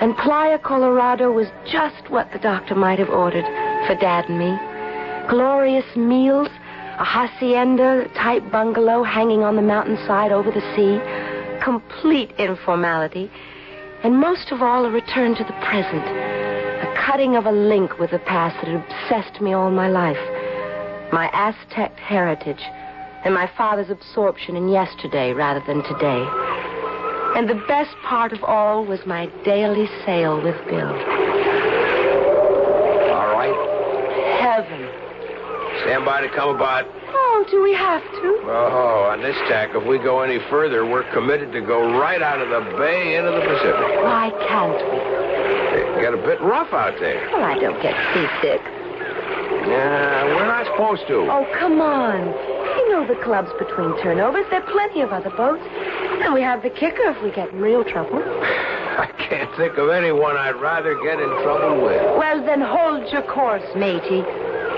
And 0.00 0.16
Playa, 0.16 0.58
Colorado 0.58 1.32
was 1.32 1.48
just 1.64 2.10
what 2.10 2.32
the 2.32 2.38
doctor 2.38 2.74
might 2.74 2.98
have 2.98 3.10
ordered 3.10 3.44
for 3.86 3.94
Dad 3.94 4.28
and 4.28 4.38
me. 4.38 4.58
Glorious 5.28 5.86
meals, 5.96 6.48
a 6.98 7.04
hacienda 7.04 8.08
type 8.14 8.42
bungalow 8.50 9.02
hanging 9.02 9.42
on 9.42 9.56
the 9.56 9.62
mountainside 9.62 10.32
over 10.32 10.50
the 10.50 10.62
sea, 10.74 11.00
complete 11.62 12.30
informality, 12.38 13.30
and 14.02 14.18
most 14.18 14.52
of 14.52 14.62
all, 14.62 14.84
a 14.84 14.90
return 14.90 15.34
to 15.34 15.44
the 15.44 15.56
present 15.64 16.04
a 16.84 16.94
cutting 17.06 17.34
of 17.36 17.46
a 17.46 17.52
link 17.52 17.98
with 17.98 18.10
the 18.10 18.18
past 18.18 18.56
that 18.56 18.68
had 18.68 18.84
obsessed 18.84 19.40
me 19.40 19.54
all 19.54 19.70
my 19.70 19.88
life. 19.88 20.20
My 21.12 21.30
Aztec 21.32 21.96
heritage, 21.96 22.60
and 23.24 23.32
my 23.32 23.50
father's 23.56 23.88
absorption 23.88 24.54
in 24.56 24.68
yesterday 24.68 25.32
rather 25.32 25.62
than 25.66 25.82
today. 25.84 26.28
And 27.36 27.48
the 27.48 27.62
best 27.66 27.96
part 28.04 28.32
of 28.32 28.44
all 28.44 28.84
was 28.84 29.00
my 29.06 29.26
daily 29.44 29.86
sail 30.04 30.42
with 30.42 30.56
Bill. 30.66 30.92
All 33.16 33.32
right. 33.32 33.56
Heaven. 34.40 34.82
Stand 35.84 36.04
by 36.04 36.22
to 36.24 36.30
come 36.32 36.56
about. 36.56 36.88
Oh, 37.12 37.44
do 37.50 37.62
we 37.62 37.74
have 37.74 38.00
to? 38.00 38.28
Oh, 38.48 39.12
on 39.12 39.20
this 39.20 39.36
tack, 39.52 39.76
if 39.76 39.84
we 39.86 39.98
go 39.98 40.22
any 40.22 40.40
further, 40.48 40.88
we're 40.88 41.04
committed 41.12 41.52
to 41.52 41.60
go 41.60 42.00
right 42.00 42.22
out 42.22 42.40
of 42.40 42.48
the 42.48 42.64
bay 42.78 43.16
into 43.16 43.30
the 43.30 43.44
Pacific. 43.44 44.00
Why 44.00 44.32
can't 44.48 44.80
we? 44.80 44.96
It 45.76 46.00
get 46.00 46.14
a 46.14 46.22
bit 46.24 46.40
rough 46.40 46.72
out 46.72 46.96
there. 47.00 47.28
Well, 47.32 47.44
I 47.44 47.58
don't 47.60 47.76
get 47.84 47.92
seasick. 48.16 48.64
Yeah, 49.68 50.24
we're 50.32 50.48
not 50.48 50.64
supposed 50.72 51.06
to. 51.08 51.28
Oh, 51.28 51.44
come 51.60 51.80
on. 51.80 52.32
You 52.80 52.88
know 52.88 53.06
the 53.06 53.20
clubs 53.22 53.52
between 53.58 53.92
turnovers. 54.00 54.46
There 54.48 54.64
are 54.64 54.72
plenty 54.72 55.02
of 55.02 55.12
other 55.12 55.30
boats. 55.36 55.64
And 56.24 56.32
we 56.32 56.40
have 56.40 56.62
the 56.62 56.70
kicker 56.70 57.12
if 57.12 57.22
we 57.22 57.30
get 57.30 57.52
in 57.52 57.60
real 57.60 57.84
trouble. 57.84 58.24
I 58.24 59.12
can't 59.18 59.50
think 59.56 59.76
of 59.76 59.90
anyone 59.90 60.36
I'd 60.36 60.56
rather 60.56 60.94
get 61.04 61.20
in 61.20 61.28
trouble 61.44 61.84
with. 61.84 62.00
Well, 62.16 62.40
then 62.40 62.60
hold 62.60 63.10
your 63.12 63.22
course, 63.28 63.64
matey. 63.76 64.24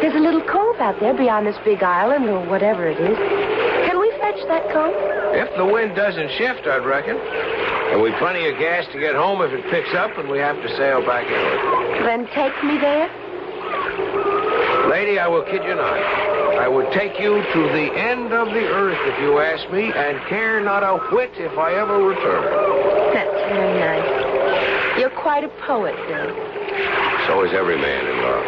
There's 0.01 0.15
a 0.15 0.21
little 0.21 0.43
cove 0.43 0.77
out 0.77 1.01
there 1.01 1.15
beyond 1.15 1.47
this 1.47 1.57
big 1.65 1.83
island 1.83 2.29
or 2.29 2.45
whatever 2.47 2.87
it 2.87 3.01
is. 3.01 3.17
Can 3.89 3.99
we 3.99 4.11
fetch 4.21 4.41
that 4.49 4.69
cove? 4.73 4.93
If 5.33 5.57
the 5.57 5.65
wind 5.65 5.97
doesn't 5.97 6.31
shift, 6.37 6.67
I'd 6.67 6.85
reckon. 6.85 7.17
And 7.17 8.03
we've 8.03 8.17
plenty 8.19 8.49
of 8.49 8.59
gas 8.59 8.85
to 8.93 9.01
get 9.01 9.15
home 9.15 9.41
if 9.41 9.53
it 9.53 9.65
picks 9.71 9.95
up 9.95 10.17
and 10.19 10.29
we 10.29 10.39
have 10.39 10.57
to 10.61 10.69
sail 10.77 11.01
back 11.01 11.25
it. 11.29 12.05
Then 12.05 12.29
take 12.37 12.53
me 12.63 12.77
there. 12.77 13.09
Lady, 14.91 15.19
I 15.19 15.29
will 15.29 15.45
kid 15.45 15.65
you 15.65 15.75
not. 15.75 15.99
I 16.57 16.69
would 16.69 16.91
take 16.93 17.19
you 17.21 17.43
to 17.43 17.61
the 17.73 17.89
end 17.97 18.33
of 18.33 18.49
the 18.49 18.65
earth 18.65 18.99
if 19.01 19.21
you 19.21 19.39
ask 19.41 19.71
me, 19.71 19.93
and 19.93 20.21
care 20.29 20.61
not 20.61 20.83
a 20.83 20.97
whit 21.15 21.31
if 21.37 21.57
I 21.59 21.75
ever 21.75 22.03
return. 22.03 23.13
That's 23.13 23.41
very 23.53 23.79
nice. 23.79 25.01
You're 25.01 25.11
quite 25.11 25.45
a 25.45 25.53
poet, 25.67 25.95
Bill. 26.09 26.33
So 27.29 27.45
is 27.45 27.53
every 27.53 27.77
man 27.77 28.07
in 28.07 28.17
love. 28.23 28.45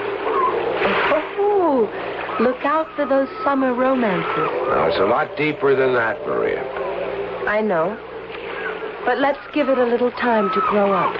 Oh, 0.89 1.28
Look 2.41 2.65
out 2.65 2.87
for 2.95 3.05
those 3.05 3.27
summer 3.43 3.75
romances. 3.75 4.51
Now, 4.71 4.87
it's 4.87 4.99
a 4.99 5.07
lot 5.07 5.37
deeper 5.37 5.75
than 5.75 5.93
that, 5.95 6.25
Maria. 6.25 6.63
I 7.49 7.61
know. 7.61 7.99
But 9.05 9.19
let's 9.19 9.41
give 9.53 9.69
it 9.69 9.77
a 9.77 9.85
little 9.85 10.13
time 10.13 10.49
to 10.55 10.61
grow 10.71 10.93
up. 10.93 11.19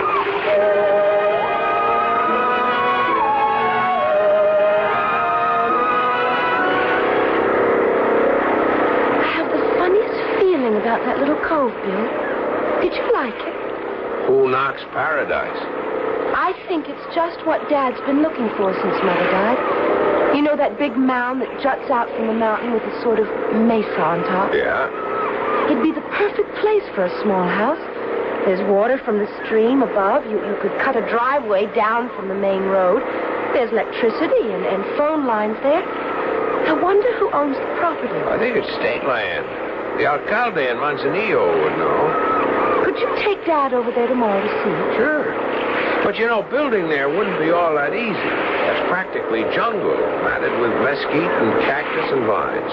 I 9.19 9.27
have 9.35 9.51
the 9.51 9.63
funniest 9.75 10.39
feeling 10.39 10.77
about 10.79 11.03
that 11.05 11.19
little 11.19 11.41
cove, 11.43 11.75
Bill. 11.83 12.07
Did 12.81 12.95
you 12.95 13.13
like 13.13 13.35
it? 13.35 14.27
Who 14.29 14.49
knocks 14.53 14.83
paradise? 14.93 15.59
I 16.37 16.55
think 16.69 16.87
it's 16.87 17.13
just 17.13 17.45
what 17.45 17.69
Dad's 17.69 18.01
been 18.07 18.23
looking 18.23 18.49
for 18.57 18.73
since 18.73 18.95
Mother 19.03 19.31
died. 19.33 19.78
You 20.39 20.47
know 20.47 20.55
that 20.55 20.79
big 20.79 20.95
mound 20.95 21.43
that 21.43 21.51
juts 21.59 21.91
out 21.91 22.07
from 22.15 22.31
the 22.31 22.39
mountain 22.39 22.71
with 22.71 22.87
a 22.87 22.95
sort 23.03 23.19
of 23.19 23.27
mesa 23.59 23.99
on 23.99 24.23
top? 24.31 24.55
Yeah. 24.55 24.87
It'd 25.67 25.83
be 25.83 25.91
the 25.91 26.07
perfect 26.15 26.47
place 26.63 26.87
for 26.95 27.11
a 27.11 27.13
small 27.27 27.43
house. 27.43 27.83
There's 28.47 28.63
water 28.71 29.03
from 29.03 29.19
the 29.19 29.27
stream 29.43 29.83
above. 29.83 30.31
You, 30.31 30.39
you 30.39 30.55
could 30.63 30.71
cut 30.79 30.95
a 30.95 31.03
driveway 31.11 31.67
down 31.75 32.07
from 32.15 32.31
the 32.31 32.39
main 32.39 32.71
road. 32.71 33.03
There's 33.51 33.75
electricity 33.75 34.55
and, 34.55 34.63
and 34.63 34.87
phone 34.95 35.27
lines 35.27 35.59
there. 35.67 35.83
I 35.83 36.73
wonder 36.87 37.11
who 37.19 37.35
owns 37.35 37.59
the 37.59 37.67
property. 37.83 38.15
I 38.31 38.39
think 38.39 38.55
it's 38.55 38.71
state 38.79 39.03
land. 39.11 39.43
The 39.99 40.07
alcalde 40.07 40.63
in 40.63 40.79
Manzanillo 40.79 41.51
would 41.67 41.77
know. 41.83 42.87
Could 42.87 42.95
you 43.03 43.11
take 43.27 43.43
Dad 43.43 43.75
over 43.75 43.91
there 43.91 44.07
tomorrow 44.07 44.39
to 44.39 44.51
see? 44.63 45.03
Sure. 45.03 45.35
But 46.07 46.15
you 46.15 46.31
know, 46.31 46.47
building 46.47 46.87
there 46.87 47.11
wouldn't 47.11 47.43
be 47.43 47.51
all 47.51 47.75
that 47.75 47.91
easy. 47.91 48.48
Practically 48.89 49.43
jungle, 49.55 49.97
matted 50.25 50.53
with 50.61 50.73
mesquite 50.81 51.31
and 51.31 51.61
cactus 51.63 52.11
and 52.13 52.25
vines. 52.27 52.73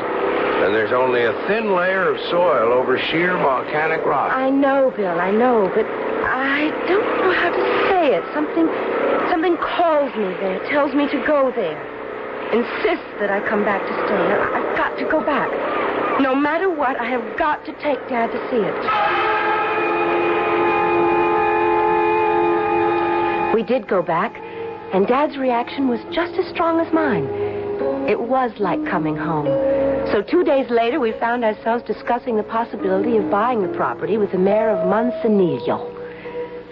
And 0.63 0.73
there's 0.73 0.93
only 0.93 1.23
a 1.23 1.33
thin 1.47 1.75
layer 1.75 2.09
of 2.09 2.19
soil 2.31 2.71
over 2.71 2.97
sheer 2.97 3.37
volcanic 3.37 4.03
rock. 4.05 4.31
I 4.31 4.49
know, 4.49 4.91
Bill, 4.95 5.19
I 5.19 5.31
know, 5.31 5.69
but 5.75 5.85
I 5.85 6.71
don't 6.87 7.05
know 7.19 7.33
how 7.35 7.51
to 7.51 7.63
say 7.89 8.15
it. 8.15 8.23
Something 8.33 8.65
something 9.29 9.57
calls 9.57 10.15
me 10.15 10.31
there, 10.39 10.59
tells 10.69 10.95
me 10.95 11.07
to 11.09 11.19
go 11.27 11.51
there. 11.51 11.77
Insists 12.53 13.11
that 13.19 13.29
I 13.29 13.41
come 13.47 13.65
back 13.65 13.81
to 13.85 13.93
stay. 14.07 14.15
I've 14.15 14.77
got 14.77 14.97
to 14.97 15.05
go 15.11 15.19
back. 15.19 15.51
No 16.21 16.33
matter 16.33 16.69
what, 16.69 16.95
I 16.99 17.05
have 17.05 17.37
got 17.37 17.65
to 17.65 17.73
take 17.83 17.99
Dad 18.07 18.31
to 18.31 18.39
see 18.49 18.63
it. 18.63 18.75
We 23.53 23.63
did 23.63 23.87
go 23.87 24.01
back, 24.01 24.35
and 24.95 25.05
Dad's 25.07 25.35
reaction 25.35 25.89
was 25.89 25.99
just 26.13 26.39
as 26.39 26.47
strong 26.53 26.79
as 26.79 26.93
mine. 26.93 27.25
It 28.07 28.17
was 28.17 28.51
like 28.59 28.79
coming 28.85 29.17
home. 29.17 29.45
So 30.09 30.21
two 30.21 30.45
days 30.45 30.69
later, 30.69 31.01
we 31.01 31.11
found 31.19 31.43
ourselves 31.43 31.83
discussing 31.83 32.37
the 32.37 32.43
possibility 32.43 33.17
of 33.17 33.29
buying 33.29 33.61
the 33.61 33.75
property 33.75 34.15
with 34.15 34.31
the 34.31 34.37
mayor 34.37 34.69
of 34.69 34.87
Manzanillo. 34.87 35.91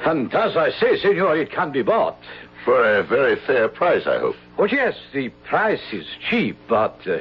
And 0.05 0.33
as 0.33 0.55
I 0.55 0.69
say, 0.69 0.95
senor, 0.99 1.35
it 1.35 1.51
can 1.51 1.73
be 1.73 1.81
bought. 1.81 2.17
For 2.63 2.99
a 2.99 3.03
very 3.03 3.35
fair 3.45 3.67
price, 3.67 4.07
I 4.07 4.19
hope. 4.19 4.37
Oh, 4.57 4.67
yes, 4.71 4.95
the 5.13 5.27
price 5.49 5.81
is 5.91 6.05
cheap, 6.29 6.55
but 6.69 6.97
uh, 7.05 7.17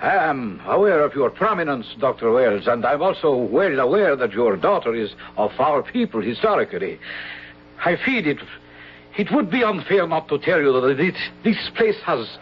I 0.00 0.14
am 0.14 0.60
aware 0.64 1.02
of 1.02 1.12
your 1.12 1.30
prominence, 1.30 1.86
Dr. 1.98 2.30
Wells, 2.30 2.68
and 2.68 2.86
I'm 2.86 3.02
also 3.02 3.34
well 3.34 3.80
aware 3.80 4.14
that 4.14 4.32
your 4.32 4.56
daughter 4.56 4.94
is 4.94 5.10
of 5.36 5.50
our 5.58 5.82
people 5.82 6.22
historically. 6.22 7.00
I 7.84 7.96
feel 7.96 8.26
it, 8.26 8.38
it 9.20 9.30
would 9.32 9.50
be 9.50 9.62
unfair 9.62 10.06
not 10.06 10.28
to 10.28 10.38
tell 10.38 10.60
you 10.62 10.72
that 10.80 10.98
it, 10.98 11.14
this 11.44 11.70
place 11.76 12.00
has, 12.06 12.38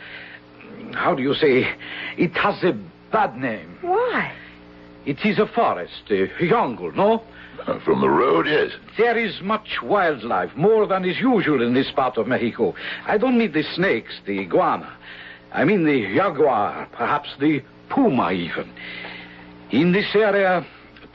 how 0.95 1.13
do 1.13 1.23
you 1.23 1.35
say, 1.35 1.69
it 2.17 2.33
has 2.37 2.63
a 2.63 2.73
bad 3.11 3.37
name. 3.37 3.79
Why? 3.81 4.33
It 5.05 5.19
is 5.25 5.41
a 5.41 5.47
forest, 5.47 6.03
a 6.11 6.29
jungle, 6.49 6.93
no? 6.93 7.25
Uh, 7.67 7.81
From 7.81 8.01
the 8.01 8.09
road, 8.09 8.47
yes. 8.47 8.71
There 8.97 9.19
is 9.19 9.41
much 9.43 9.83
wildlife, 9.83 10.55
more 10.55 10.87
than 10.87 11.05
is 11.05 11.19
usual 11.19 11.67
in 11.67 11.75
this 11.75 11.91
part 11.91 12.17
of 12.17 12.29
Mexico. 12.29 12.77
I 13.07 13.19
don't 13.19 13.37
mean 13.37 13.51
the 13.51 13.65
snakes, 13.75 14.15
the 14.25 14.39
iguana. 14.39 14.97
I 15.53 15.65
mean 15.65 15.85
the 15.85 16.15
jaguar, 16.15 16.89
perhaps 16.93 17.31
the 17.41 17.61
puma 17.89 18.31
even. 18.31 18.71
In 19.73 19.91
this 19.91 20.15
area, 20.15 20.65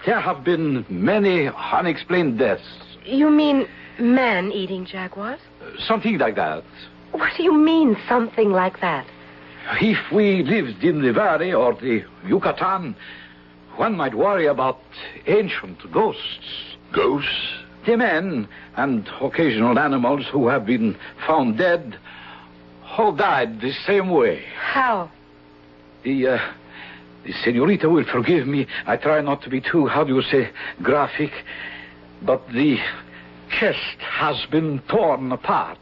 there 0.05 0.20
have 0.20 0.43
been 0.43 0.86
many 0.89 1.48
unexplained 1.48 2.38
deaths. 2.38 2.67
You 3.05 3.29
mean 3.29 3.65
man-eating 4.00 4.86
jaguars? 4.86 5.39
Something 5.88 6.17
like 6.17 6.36
that. 6.36 6.63
What 7.12 7.32
do 7.38 7.43
you 7.43 7.53
mean, 7.53 7.96
something 8.08 8.51
like 8.51 8.79
that? 8.82 9.05
If 9.79 10.12
we 10.12 10.43
lived 10.43 10.84
in 10.84 11.01
the 11.01 11.13
valley 11.13 11.53
or 11.53 11.74
the 11.74 12.03
Yucatan, 12.25 12.96
one 13.75 13.96
might 13.96 14.15
worry 14.15 14.46
about 14.48 14.79
ancient 15.27 15.91
ghosts. 15.91 16.75
Ghosts? 16.91 17.29
The 17.86 17.98
men 17.98 18.48
and 18.77 19.10
occasional 19.22 19.77
animals 19.77 20.25
who 20.32 20.48
have 20.48 20.65
been 20.65 20.98
found 21.27 21.58
dead 21.58 21.98
all 22.98 23.13
died 23.13 23.62
the 23.62 23.74
same 23.86 24.10
way. 24.10 24.43
How? 24.58 25.10
The, 26.03 26.27
uh, 26.27 26.39
the 27.25 27.34
senorita 27.43 27.89
will 27.89 28.05
forgive 28.05 28.48
me. 28.48 28.67
I 28.86 28.98
try 28.98 29.22
not 29.22 29.41
to 29.43 29.50
be 29.50 29.62
too, 29.62 29.88
how 29.88 30.03
do 30.03 30.15
you 30.15 30.22
say, 30.22 30.50
graphic. 30.82 31.32
But 32.22 32.48
the 32.50 32.77
chest 33.50 34.00
has 34.00 34.45
been 34.51 34.79
torn 34.88 35.31
apart 35.31 35.79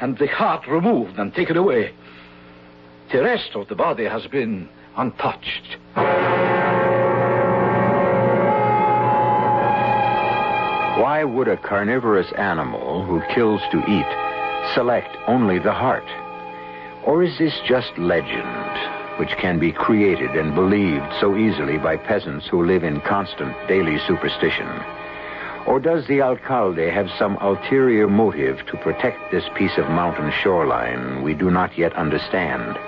and 0.00 0.16
the 0.18 0.26
heart 0.26 0.66
removed 0.68 1.18
and 1.18 1.34
taken 1.34 1.56
away. 1.56 1.92
The 3.12 3.22
rest 3.22 3.50
of 3.54 3.68
the 3.68 3.74
body 3.74 4.04
has 4.04 4.26
been 4.26 4.68
untouched. 4.96 5.76
Why 11.00 11.24
would 11.24 11.48
a 11.48 11.56
carnivorous 11.56 12.30
animal 12.36 13.04
who 13.04 13.22
kills 13.34 13.60
to 13.72 13.78
eat 13.88 14.74
select 14.74 15.16
only 15.26 15.58
the 15.58 15.72
heart? 15.72 16.08
Or 17.04 17.22
is 17.22 17.38
this 17.38 17.58
just 17.66 17.96
legend, 17.96 19.18
which 19.18 19.30
can 19.40 19.58
be 19.58 19.72
created 19.72 20.30
and 20.36 20.54
believed 20.54 21.06
so 21.20 21.36
easily 21.36 21.78
by 21.78 21.96
peasants 21.96 22.46
who 22.46 22.66
live 22.66 22.84
in 22.84 23.00
constant 23.00 23.56
daily 23.66 23.98
superstition? 24.06 24.68
Or 25.68 25.78
does 25.78 26.06
the 26.06 26.22
alcalde 26.22 26.90
have 26.90 27.10
some 27.18 27.36
ulterior 27.42 28.08
motive 28.08 28.64
to 28.68 28.78
protect 28.78 29.30
this 29.30 29.44
piece 29.54 29.76
of 29.76 29.90
mountain 29.90 30.32
shoreline 30.42 31.22
we 31.22 31.34
do 31.34 31.50
not 31.50 31.76
yet 31.76 31.92
understand? 31.92 32.78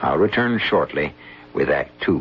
I'll 0.00 0.16
return 0.16 0.58
shortly 0.58 1.14
with 1.52 1.68
Act 1.68 1.90
Two. 2.00 2.20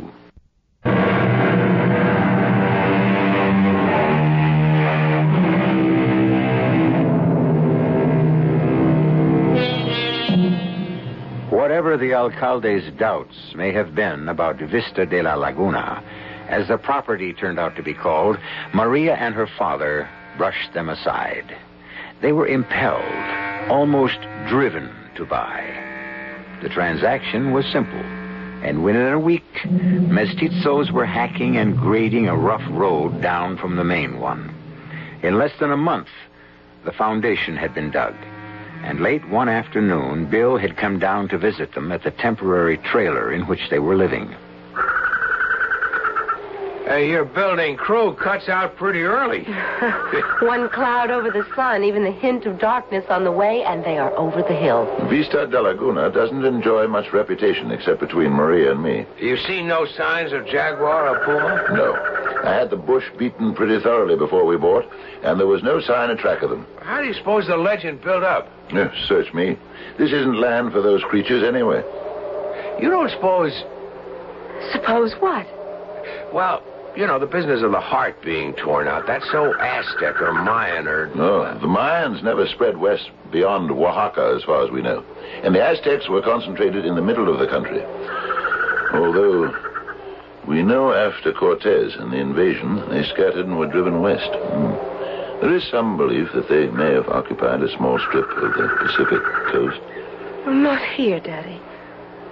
Whatever 11.49 11.95
the 11.95 12.13
alcalde's 12.13 12.91
doubts 12.99 13.55
may 13.55 13.71
have 13.71 13.95
been 13.95 14.27
about 14.27 14.57
Vista 14.57 15.05
de 15.05 15.21
la 15.21 15.35
Laguna, 15.35 16.03
as 16.49 16.67
the 16.67 16.77
property 16.77 17.33
turned 17.33 17.59
out 17.59 17.75
to 17.75 17.83
be 17.83 17.93
called, 17.93 18.37
Maria 18.73 19.15
and 19.15 19.33
her 19.33 19.47
father 19.57 20.09
brushed 20.37 20.73
them 20.73 20.89
aside. 20.89 21.55
They 22.21 22.31
were 22.31 22.47
impelled, 22.47 23.69
almost 23.69 24.19
driven 24.47 24.93
to 25.15 25.25
buy. 25.25 25.63
The 26.61 26.69
transaction 26.69 27.51
was 27.51 27.65
simple, 27.71 27.99
and 28.63 28.83
within 28.83 29.13
a 29.13 29.19
week, 29.19 29.43
mestizos 29.65 30.91
were 30.91 31.05
hacking 31.05 31.57
and 31.57 31.77
grading 31.77 32.27
a 32.27 32.37
rough 32.37 32.63
road 32.71 33.21
down 33.21 33.57
from 33.57 33.75
the 33.75 33.83
main 33.83 34.19
one. 34.19 34.53
In 35.23 35.37
less 35.37 35.51
than 35.59 35.71
a 35.71 35.77
month, 35.77 36.09
the 36.85 36.91
foundation 36.91 37.57
had 37.57 37.73
been 37.73 37.91
dug. 37.91 38.15
And 38.83 39.01
late 39.01 39.27
one 39.27 39.49
afternoon, 39.49 40.29
Bill 40.29 40.57
had 40.57 40.77
come 40.77 40.99
down 40.99 41.27
to 41.29 41.37
visit 41.37 41.73
them 41.73 41.91
at 41.91 42.03
the 42.03 42.11
temporary 42.11 42.77
trailer 42.77 43.31
in 43.31 43.47
which 43.47 43.69
they 43.69 43.79
were 43.79 43.95
living. 43.95 44.35
Hey, 46.85 47.09
your 47.09 47.25
building 47.25 47.77
crew 47.77 48.13
cuts 48.13 48.47
out 48.47 48.75
pretty 48.75 49.01
early. 49.01 49.43
One 50.45 50.69
cloud 50.69 51.09
over 51.09 51.31
the 51.31 51.43
sun, 51.55 51.83
even 51.83 52.03
the 52.03 52.11
hint 52.11 52.45
of 52.45 52.59
darkness 52.59 53.03
on 53.09 53.23
the 53.23 53.31
way, 53.31 53.63
and 53.63 53.83
they 53.83 53.97
are 53.97 54.15
over 54.15 54.43
the 54.43 54.53
hill. 54.55 54.85
Vista 55.09 55.47
de 55.47 55.59
Laguna 55.59 56.11
doesn't 56.11 56.45
enjoy 56.45 56.85
much 56.87 57.11
reputation 57.11 57.71
except 57.71 57.99
between 57.99 58.29
Maria 58.31 58.71
and 58.71 58.83
me. 58.83 59.05
You 59.19 59.35
see 59.35 59.63
no 59.63 59.87
signs 59.97 60.31
of 60.31 60.45
jaguar 60.45 61.09
or 61.09 61.25
puma? 61.25 61.75
No. 61.75 61.95
I 62.47 62.53
had 62.53 62.69
the 62.69 62.77
bush 62.77 63.05
beaten 63.17 63.55
pretty 63.55 63.79
thoroughly 63.81 64.15
before 64.15 64.45
we 64.45 64.55
bought, 64.55 64.85
and 65.23 65.39
there 65.39 65.47
was 65.47 65.63
no 65.63 65.81
sign 65.81 66.11
or 66.11 66.15
track 66.15 66.43
of 66.43 66.51
them. 66.51 66.67
How 66.83 67.01
do 67.01 67.07
you 67.07 67.15
suppose 67.15 67.47
the 67.47 67.57
legend 67.57 68.03
built 68.03 68.23
up? 68.23 68.47
Yeah, 68.71 68.91
search 69.07 69.33
me. 69.33 69.57
This 69.97 70.11
isn't 70.11 70.39
land 70.39 70.71
for 70.71 70.83
those 70.83 71.01
creatures 71.05 71.43
anyway. 71.43 71.81
You 72.79 72.91
don't 72.91 73.09
suppose, 73.09 73.51
Suppose 74.71 75.13
what? 75.19 75.47
well, 76.33 76.61
you 76.95 77.05
know, 77.05 77.19
the 77.19 77.25
business 77.25 77.61
of 77.61 77.71
the 77.71 77.79
heart 77.79 78.21
being 78.23 78.53
torn 78.53 78.87
out. 78.87 79.05
That's 79.05 79.29
so 79.31 79.53
Aztec 79.59 80.21
or 80.21 80.33
Mayan 80.33 80.87
or. 80.87 81.07
No, 81.15 81.43
the 81.59 81.67
Mayans 81.67 82.23
never 82.23 82.47
spread 82.47 82.77
west 82.77 83.09
beyond 83.31 83.69
Oaxaca, 83.71 84.33
as 84.35 84.43
far 84.43 84.63
as 84.63 84.71
we 84.71 84.81
know. 84.81 85.03
And 85.43 85.53
the 85.53 85.61
Aztecs 85.61 86.07
were 86.09 86.21
concentrated 86.21 86.85
in 86.85 86.95
the 86.95 87.01
middle 87.01 87.31
of 87.31 87.39
the 87.39 87.47
country. 87.47 87.83
Although, 88.93 89.53
we 90.47 90.63
know 90.63 90.93
after 90.93 91.33
Cortez 91.33 91.95
and 91.95 92.11
the 92.13 92.19
invasion, 92.19 92.87
they 92.89 93.03
scattered 93.03 93.45
and 93.45 93.59
were 93.59 93.67
driven 93.67 94.01
west. 94.01 94.29
Hmm. 94.31 94.95
There 95.41 95.53
is 95.53 95.67
some 95.69 95.97
belief 95.97 96.29
that 96.33 96.47
they 96.47 96.67
may 96.67 96.93
have 96.93 97.09
occupied 97.09 97.61
a 97.61 97.75
small 97.75 97.99
strip 98.07 98.29
of 98.29 98.53
the 98.53 98.67
Pacific 98.79 99.21
coast. 99.51 99.79
Not 100.47 100.81
here, 100.95 101.19
Daddy. 101.19 101.59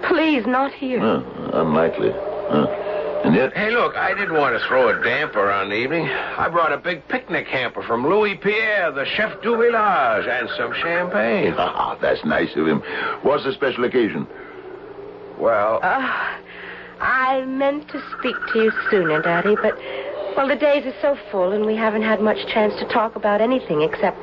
Please, 0.08 0.46
not 0.46 0.72
here. 0.72 1.00
Oh, 1.02 1.50
unlikely. 1.52 2.12
Huh. 2.12 2.93
And 3.24 3.34
yet, 3.34 3.54
Hey, 3.54 3.70
look, 3.70 3.96
I 3.96 4.12
didn't 4.12 4.34
want 4.34 4.58
to 4.60 4.66
throw 4.68 4.88
a 4.90 5.02
damper 5.02 5.50
on 5.50 5.70
the 5.70 5.76
evening. 5.76 6.06
I 6.08 6.48
brought 6.50 6.72
a 6.72 6.76
big 6.76 7.06
picnic 7.08 7.46
hamper 7.46 7.82
from 7.82 8.06
Louis 8.06 8.36
Pierre, 8.36 8.90
the 8.92 9.06
chef 9.06 9.40
du 9.42 9.56
village, 9.56 10.26
and 10.26 10.48
some 10.58 10.74
champagne. 10.74 11.54
ah, 11.56 11.96
that's 12.00 12.22
nice 12.24 12.54
of 12.54 12.66
him. 12.66 12.80
What's 13.22 13.44
the 13.44 13.52
special 13.52 13.84
occasion? 13.84 14.26
Well, 15.38 15.80
Uh, 15.82 16.36
I 17.00 17.44
meant 17.46 17.88
to 17.88 18.00
speak 18.18 18.36
to 18.52 18.58
you 18.62 18.72
sooner, 18.90 19.20
Daddy, 19.22 19.56
but, 19.60 19.76
well, 20.36 20.46
the 20.46 20.56
days 20.56 20.84
are 20.86 20.94
so 21.00 21.16
full, 21.30 21.52
and 21.52 21.64
we 21.64 21.74
haven't 21.76 22.02
had 22.02 22.20
much 22.20 22.46
chance 22.46 22.74
to 22.78 22.84
talk 22.86 23.16
about 23.16 23.40
anything 23.40 23.80
except, 23.82 24.16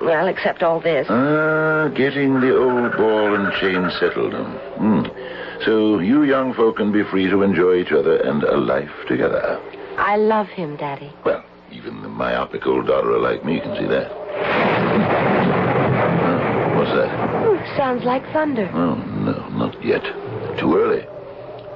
well, 0.00 0.26
except 0.28 0.62
all 0.62 0.80
this. 0.80 1.06
Ah, 1.08 1.88
getting 1.94 2.40
the 2.40 2.54
old 2.56 2.92
ball 2.96 3.34
and 3.34 3.52
chain 3.54 3.90
settled. 3.98 4.34
Hmm. 4.34 5.02
So 5.64 5.98
you 5.98 6.24
young 6.24 6.52
folk 6.54 6.76
can 6.76 6.92
be 6.92 7.04
free 7.04 7.28
to 7.30 7.42
enjoy 7.42 7.76
each 7.76 7.92
other 7.92 8.16
and 8.18 8.42
a 8.42 8.56
life 8.56 8.90
together. 9.08 9.60
I 9.96 10.16
love 10.16 10.48
him, 10.48 10.76
Daddy. 10.76 11.12
Well, 11.24 11.42
even 11.72 12.02
the 12.02 12.08
myopic 12.08 12.66
old 12.66 12.86
daughter 12.86 13.18
like 13.18 13.44
me 13.44 13.60
can 13.60 13.74
see 13.76 13.86
that. 13.86 14.10
What's 16.76 16.90
that? 16.90 17.46
Ooh, 17.46 17.76
sounds 17.76 18.04
like 18.04 18.22
thunder. 18.32 18.68
Oh, 18.74 18.94
no, 18.96 19.48
not 19.56 19.82
yet. 19.82 20.02
Too 20.58 20.76
early. 20.76 21.06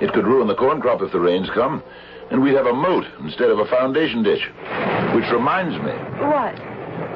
It 0.05 0.13
could 0.13 0.27
ruin 0.27 0.49
the 0.49 0.55
corn 0.55 0.81
crop 0.81 1.01
if 1.01 1.13
the 1.13 1.21
rains 1.21 1.49
come, 1.55 1.83
and 2.31 2.43
we'd 2.43 2.55
have 2.55 2.67
a 2.67 2.75
moat 2.75 3.05
instead 3.21 3.51
of 3.51 3.59
a 3.59 3.67
foundation 3.67 4.23
ditch. 4.23 4.43
Which 5.15 5.31
reminds 5.33 5.77
me, 5.83 5.93
What? 6.27 6.55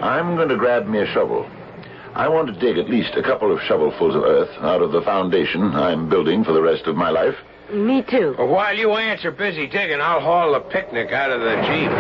I'm 0.03 0.37
going 0.37 0.49
to 0.49 0.57
grab 0.57 0.87
me 0.87 1.01
a 1.01 1.07
shovel. 1.13 1.47
I 2.15 2.29
want 2.29 2.49
to 2.49 2.61
dig 2.61 2.77
at 2.77 2.91
least 2.91 3.15
a 3.17 3.23
couple 3.23 3.51
of 3.51 3.59
shovelfuls 3.61 4.15
of 4.15 4.23
earth 4.23 4.51
out 4.61 4.83
of 4.83 4.93
the 4.93 5.01
foundation 5.01 5.75
I'm 5.75 6.11
building 6.11 6.45
for 6.45 6.53
the 6.53 6.61
rest 6.61 6.87
of 6.87 6.95
my 6.95 7.09
life. 7.09 7.35
Me 7.73 8.03
too. 8.03 8.35
while 8.37 8.77
you 8.77 8.93
ants 8.93 9.25
are 9.25 9.31
busy 9.31 9.67
digging, 9.67 10.01
I'll 10.01 10.21
haul 10.21 10.53
the 10.53 10.61
picnic 10.61 11.11
out 11.11 11.31
of 11.31 11.41
the 11.41 11.57
Jeep. 11.65 11.91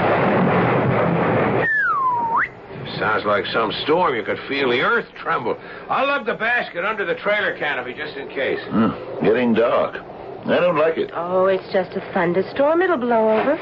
Sounds 2.98 3.24
like 3.24 3.46
some 3.46 3.72
storm. 3.84 4.14
You 4.14 4.22
could 4.22 4.38
feel 4.48 4.70
the 4.70 4.80
earth 4.80 5.06
tremble. 5.16 5.56
I'll 5.88 6.06
lug 6.06 6.26
the 6.26 6.34
basket 6.34 6.84
under 6.84 7.06
the 7.06 7.14
trailer 7.14 7.56
canopy 7.58 7.94
just 7.94 8.14
in 8.18 8.28
case. 8.28 8.60
Hmm, 8.68 9.24
getting 9.24 9.54
dark. 9.54 9.96
I 10.44 10.60
don't 10.60 10.76
like 10.76 10.98
it. 10.98 11.10
Oh, 11.14 11.46
it's 11.46 11.72
just 11.72 11.96
a 11.96 12.00
thunderstorm. 12.12 12.82
It'll 12.82 12.98
blow 12.98 13.30
over. 13.30 13.56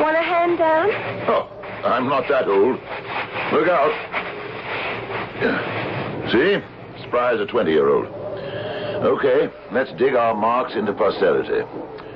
Want 0.00 0.16
a 0.16 0.22
hand 0.22 0.58
down? 0.58 0.90
Oh, 1.26 1.50
I'm 1.84 2.08
not 2.08 2.28
that 2.28 2.46
old. 2.46 2.78
Look 3.52 3.68
out. 3.68 4.26
See? 6.32 6.58
As 7.16 7.40
a 7.40 7.46
20 7.46 7.70
year 7.70 7.88
old. 7.88 8.06
Okay, 8.06 9.48
let's 9.72 9.90
dig 9.92 10.14
our 10.14 10.34
marks 10.34 10.74
into 10.74 10.92
posterity. 10.92 11.66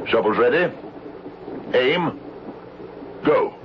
Shovels 0.09 0.37
ready? 0.38 0.74
Aim. 1.74 2.18
Go. 3.24 3.60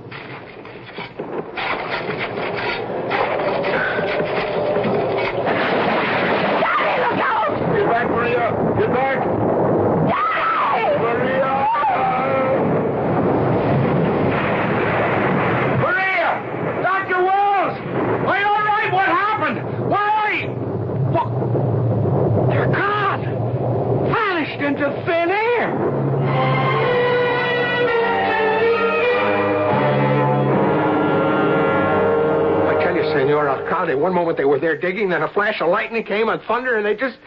Were 34.56 34.60
there 34.60 34.76
digging, 34.76 35.10
then 35.10 35.22
a 35.22 35.28
flash 35.28 35.60
of 35.60 35.68
lightning 35.68 36.02
came 36.04 36.28
and 36.28 36.40
thunder, 36.42 36.76
and 36.76 36.84
they 36.84 36.94
just. 36.94 37.18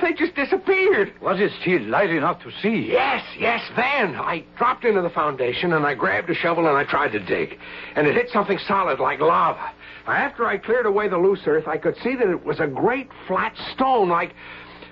They 0.00 0.14
just 0.14 0.34
disappeared. 0.34 1.12
Was 1.20 1.38
it 1.38 1.52
still 1.60 1.82
light 1.82 2.08
enough 2.08 2.42
to 2.44 2.50
see? 2.62 2.88
Yes, 2.90 3.22
yes, 3.38 3.60
then. 3.76 4.16
I 4.16 4.42
dropped 4.56 4.86
into 4.86 5.02
the 5.02 5.10
foundation 5.10 5.74
and 5.74 5.84
I 5.84 5.94
grabbed 5.94 6.30
a 6.30 6.34
shovel 6.34 6.66
and 6.66 6.78
I 6.78 6.84
tried 6.84 7.12
to 7.12 7.18
dig. 7.18 7.58
And 7.94 8.06
it 8.06 8.14
hit 8.14 8.30
something 8.30 8.58
solid 8.66 9.00
like 9.00 9.20
lava. 9.20 9.70
After 10.06 10.46
I 10.46 10.56
cleared 10.56 10.86
away 10.86 11.08
the 11.08 11.18
loose 11.18 11.42
earth, 11.46 11.68
I 11.68 11.76
could 11.76 11.94
see 12.02 12.16
that 12.16 12.26
it 12.26 12.42
was 12.42 12.58
a 12.58 12.66
great 12.66 13.10
flat 13.28 13.54
stone 13.74 14.08
like. 14.08 14.34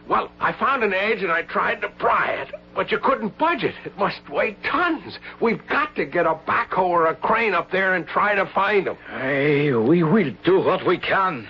Well, 0.09 0.31
I 0.39 0.53
found 0.53 0.85
an 0.85 0.93
edge 0.93 1.23
and 1.23 1.33
I 1.33 1.43
tried 1.43 1.81
to 1.81 1.89
pry 1.89 2.33
it, 2.33 2.55
but 2.75 2.91
you 2.91 2.99
couldn't 2.99 3.39
budge 3.39 3.65
it. 3.65 3.75
It 3.87 3.97
must 3.97 4.29
weigh 4.29 4.55
tons. 4.71 5.19
We've 5.41 5.67
got 5.67 5.97
to 5.97 6.05
get 6.05 6.27
a 6.27 6.35
backhoe 6.47 6.89
or 6.89 7.07
a 7.07 7.15
crane 7.15 7.55
up 7.55 7.71
there 7.71 7.95
and 7.95 8.07
try 8.07 8.35
to 8.35 8.45
find 8.55 8.87
them. 8.87 8.99
Aye, 9.09 9.73
we 9.75 10.03
will 10.03 10.33
do 10.45 10.61
what 10.61 10.87
we 10.87 10.99
can. 10.99 11.49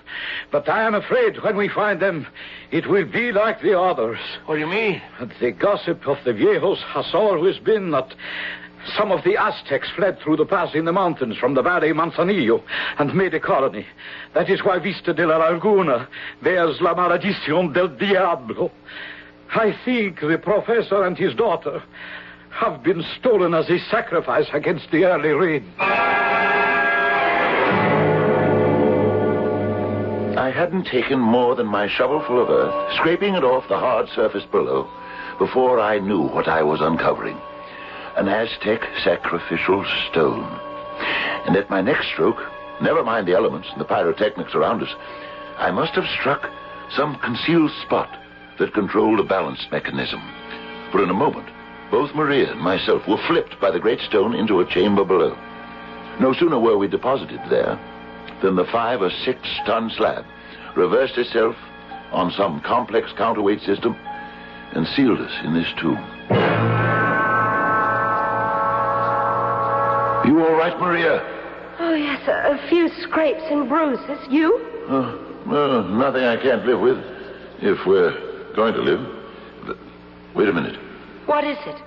But 0.53 0.69
I 0.69 0.85
am 0.85 0.95
afraid 0.95 1.43
when 1.43 1.57
we 1.57 1.69
find 1.69 2.01
them, 2.01 2.29
it 2.71 2.89
will 2.89 3.11
be 3.11 3.33
like 3.33 3.61
the 3.61 3.79
others. 3.79 4.19
What 4.47 4.55
do 4.55 4.61
you 4.61 4.69
mean? 4.69 5.03
The 5.41 5.51
gossip 5.51 6.07
of 6.07 6.19
the 6.25 6.33
viejos 6.33 6.79
has 6.93 7.07
always 7.13 7.59
been 7.59 7.91
that 7.91 8.15
some 8.97 9.11
of 9.11 9.25
the 9.25 9.37
Aztecs 9.37 9.89
fled 9.97 10.19
through 10.21 10.37
the 10.37 10.47
pass 10.47 10.75
in 10.75 10.85
the 10.85 10.93
mountains 10.93 11.37
from 11.39 11.55
the 11.55 11.63
Valley 11.63 11.93
Manzanillo 11.93 12.63
and 12.99 13.15
made 13.15 13.35
a 13.35 13.41
colony. 13.41 13.87
That 14.35 14.51
is 14.51 14.65
why 14.65 14.79
Vista 14.79 15.13
de 15.13 15.27
la 15.27 15.39
Laguna 15.39 16.09
bears 16.43 16.81
La 16.81 16.95
Maledición 16.95 17.73
del 17.73 17.89
Diablo. 17.97 18.71
I 19.55 19.75
think 19.85 20.21
the 20.21 20.39
professor 20.39 21.05
and 21.05 21.17
his 21.17 21.35
daughter 21.35 21.83
have 22.51 22.83
been 22.83 23.03
stolen 23.19 23.55
as 23.55 23.69
a 23.71 23.79
sacrifice 23.91 24.47
against 24.53 24.91
the 24.91 25.05
early 25.05 25.31
rain. 25.31 25.73
I 30.37 30.51
hadn't 30.51 30.85
taken 30.85 31.19
more 31.19 31.55
than 31.55 31.67
my 31.67 31.89
shovelful 31.89 32.43
of 32.43 32.51
earth, 32.51 32.95
scraping 32.97 33.35
it 33.35 33.45
off 33.45 33.69
the 33.69 33.79
hard 33.79 34.09
surface 34.11 34.45
below, 34.51 34.89
before 35.39 35.81
I 35.81 35.99
knew 36.01 36.23
what 36.29 36.49
I 36.49 36.63
was 36.63 36.81
uncovering. 36.81 37.39
An 38.17 38.29
Aztec 38.29 38.81
sacrificial 39.03 39.85
stone. 40.11 40.61
And 41.47 41.57
at 41.57 41.69
my 41.69 41.81
next 41.81 42.09
stroke, 42.13 42.41
never 42.81 43.03
mind 43.03 43.27
the 43.27 43.35
elements 43.35 43.69
and 43.73 43.81
the 43.81 43.85
pyrotechnics 43.85 44.55
around 44.55 44.83
us, 44.83 44.95
I 45.59 45.73
must 45.73 45.95
have 45.95 46.07
struck 46.21 46.49
some 46.97 47.19
concealed 47.19 47.73
spot 47.85 48.09
that 48.59 48.73
controlled 48.73 49.19
a 49.19 49.25
balance 49.25 49.67
mechanism. 49.73 50.23
For 50.93 51.03
in 51.03 51.11
a 51.11 51.15
moment, 51.15 51.49
both 51.91 52.15
Maria 52.15 52.53
and 52.53 52.61
myself 52.61 53.03
were 53.09 53.23
flipped 53.27 53.61
by 53.61 53.73
the 53.73 53.81
great 53.81 54.01
stone 54.01 54.35
into 54.35 54.61
a 54.61 54.71
chamber 54.71 55.05
below. 55.05 55.37
No 56.21 56.33
sooner 56.33 56.59
were 56.59 56.79
we 56.79 56.87
deposited 56.87 57.41
there 57.51 57.79
than 58.43 58.55
the 58.55 58.69
five 58.71 59.03
or 59.03 59.11
six 59.25 59.41
ton 59.67 59.91
slab 59.97 60.25
reversed 60.77 61.19
itself 61.19 61.57
on 62.13 62.31
some 62.31 62.61
complex 62.61 63.13
counterweight 63.17 63.61
system 63.63 63.97
and 64.73 64.87
sealed 64.87 65.21
us 65.21 65.33
in 65.45 65.55
this 65.55 65.73
tomb. 65.81 65.99
You 70.35 70.45
all 70.45 70.57
right, 70.57 70.77
Maria? 70.81 71.21
Oh, 71.79 71.95
yes, 71.95 72.27
a, 72.27 72.57
a 72.57 72.69
few 72.69 72.89
scrapes 73.03 73.45
and 73.51 73.69
bruises. 73.69 74.19
You? 74.29 74.59
Uh, 74.89 75.87
nothing 75.91 76.25
I 76.25 76.43
can't 76.43 76.67
live 76.67 76.81
with, 76.81 76.99
if 77.61 77.79
we're 77.87 78.53
going 78.57 78.75
to 78.75 78.81
live. 78.81 79.79
Wait 80.35 80.49
a 80.49 80.53
minute. 80.53 80.77
What 81.27 81.45
is 81.45 81.57
it? 81.67 81.81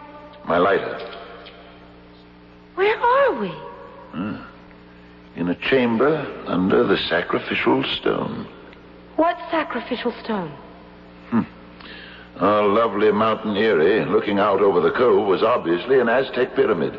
My 0.48 0.60
lighter. 0.60 0.98
Where 2.76 2.98
are 2.98 3.38
we? 3.38 3.52
In 5.36 5.50
a 5.50 5.70
chamber 5.70 6.16
under 6.48 6.88
the 6.88 6.96
sacrificial 7.10 7.84
stone. 8.00 8.48
What 9.18 9.36
sacrificial 9.52 10.14
stone? 10.24 10.58
Our 12.40 12.66
lovely 12.66 13.12
Mountain 13.12 13.58
Erie, 13.58 14.06
looking 14.06 14.40
out 14.40 14.62
over 14.62 14.80
the 14.80 14.92
cove, 14.92 15.28
was 15.28 15.44
obviously 15.44 16.00
an 16.00 16.08
Aztec 16.08 16.56
pyramid, 16.56 16.98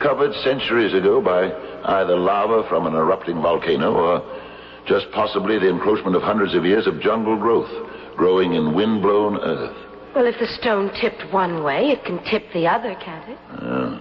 covered 0.00 0.34
centuries 0.42 0.94
ago 0.94 1.20
by 1.20 1.52
either 2.00 2.16
lava 2.16 2.66
from 2.68 2.86
an 2.86 2.94
erupting 2.94 3.40
volcano 3.40 3.94
or 3.94 4.40
just 4.86 5.06
possibly 5.12 5.58
the 5.58 5.68
encroachment 5.68 6.16
of 6.16 6.22
hundreds 6.22 6.54
of 6.54 6.64
years 6.64 6.86
of 6.86 7.00
jungle 7.00 7.36
growth 7.36 7.70
growing 8.16 8.54
in 8.54 8.74
wind-blown 8.74 9.38
earth. 9.38 9.76
Well, 10.14 10.26
if 10.26 10.38
the 10.40 10.46
stone 10.46 10.90
tipped 11.00 11.32
one 11.32 11.62
way, 11.62 11.90
it 11.90 12.04
can 12.04 12.22
tip 12.24 12.44
the 12.52 12.66
other, 12.66 12.94
can't 12.96 13.28
it? 13.28 13.38
Uh, 13.50 14.00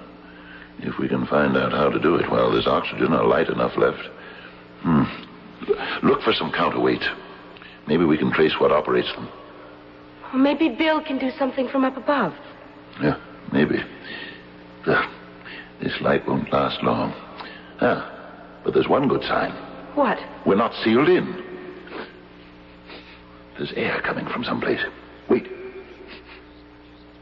if 0.80 0.98
we 0.98 1.08
can 1.08 1.28
find 1.28 1.56
out 1.56 1.72
how 1.72 1.90
to 1.90 2.00
do 2.00 2.16
it 2.16 2.30
while 2.32 2.52
there's 2.52 2.68
oxygen 2.68 3.14
or 3.14 3.24
light 3.26 3.50
enough 3.50 3.78
left. 3.78 4.02
Hmm. 4.82 5.04
Look 6.02 6.22
for 6.22 6.34
some 6.34 6.52
counterweights. 6.52 7.08
Maybe 7.88 8.06
we 8.06 8.18
can 8.18 8.32
trace 8.32 8.54
what 8.60 8.72
operates 8.72 9.12
them. 9.14 9.30
Or 10.34 10.40
maybe 10.40 10.70
Bill 10.70 11.04
can 11.04 11.20
do 11.20 11.30
something 11.38 11.68
from 11.70 11.84
up 11.84 11.98
above. 11.98 12.34
Yeah, 13.02 13.20
maybe. 13.52 13.78
Ugh, 14.88 15.19
this 15.82 16.00
light 16.02 16.28
won't 16.28 16.52
last 16.52 16.84
long. 16.84 17.14
Ah, 17.82 18.10
but 18.64 18.74
there's 18.74 18.88
one 18.88 19.08
good 19.08 19.24
sign. 19.24 19.52
What? 19.96 20.20
We're 20.46 20.56
not 20.56 20.74
sealed 20.84 21.10
in. 21.10 21.44
There's 23.58 23.74
air 23.74 24.02
coming 24.02 24.28
from 24.28 24.44
someplace. 24.44 24.82
Wait. 25.30 25.48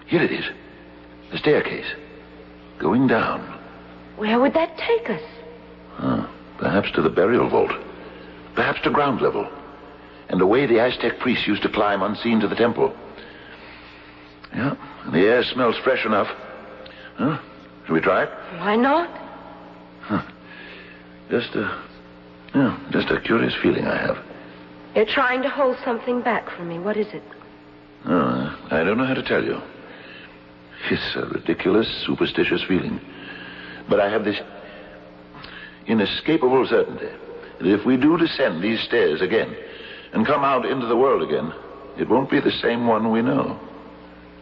Here 0.08 0.22
it 0.22 0.32
is. 0.32 0.46
The 1.32 1.38
staircase. 1.38 1.88
Going 2.80 3.08
down. 3.08 3.60
Where 4.18 4.40
would 4.40 4.54
that 4.54 4.78
take 4.78 5.10
us? 5.10 5.22
Ah, 6.00 6.32
perhaps 6.58 6.92
to 6.92 7.02
the 7.02 7.10
burial 7.10 7.50
vault. 7.50 7.72
Perhaps 8.56 8.82
to 8.84 8.92
ground 8.92 9.22
level. 9.22 9.48
And 10.30 10.42
the 10.42 10.48
way 10.48 10.66
the 10.66 10.80
Aztec 10.80 11.20
priests 11.20 11.48
used 11.48 11.64
to 11.64 11.70
climb 11.70 12.02
unseen 12.02 12.40
to 12.42 12.48
the 12.48 12.56
temple. 12.56 12.96
Yeah, 14.54 14.76
and 15.04 15.14
the 15.14 15.28
air 15.28 15.44
smells 15.44 15.78
fresh 15.84 16.06
enough. 16.06 16.28
Huh? 17.16 17.40
Shall 17.88 17.96
we 17.96 18.02
try 18.02 18.24
it? 18.24 18.30
Why 18.60 18.76
not? 18.76 19.10
Just 21.30 21.56
a, 21.56 21.84
yeah, 22.54 22.78
just 22.92 23.10
a 23.10 23.20
curious 23.22 23.54
feeling 23.62 23.86
I 23.86 23.98
have. 23.98 24.18
You're 24.94 25.06
trying 25.06 25.42
to 25.44 25.50
hold 25.50 25.78
something 25.84 26.22
back 26.22 26.50
from 26.56 26.68
me. 26.68 26.80
What 26.80 26.98
is 26.98 27.08
it? 27.14 27.24
Oh, 28.06 28.68
I 28.72 28.84
don't 28.84 28.98
know 28.98 29.06
how 29.06 29.14
to 29.14 29.24
tell 29.24 29.44
you. 29.44 29.62
It's 30.90 31.16
a 31.16 31.26
ridiculous, 31.28 31.88
superstitious 32.06 32.64
feeling. 32.68 33.00
But 33.90 34.00
I 34.00 34.10
have 34.10 34.24
this 34.24 34.40
inescapable 35.86 36.66
certainty 36.68 37.10
that 37.60 37.68
if 37.68 37.86
we 37.86 37.98
do 37.98 38.18
descend 38.18 38.62
these 38.62 38.82
stairs 38.82 39.22
again 39.22 39.56
and 40.14 40.26
come 40.26 40.44
out 40.44 40.66
into 40.66 40.88
the 40.88 40.96
world 40.96 41.24
again, 41.24 41.54
it 41.98 42.10
won't 42.10 42.30
be 42.30 42.40
the 42.40 42.52
same 42.62 42.86
one 42.86 43.12
we 43.12 43.22
know. 43.22 43.60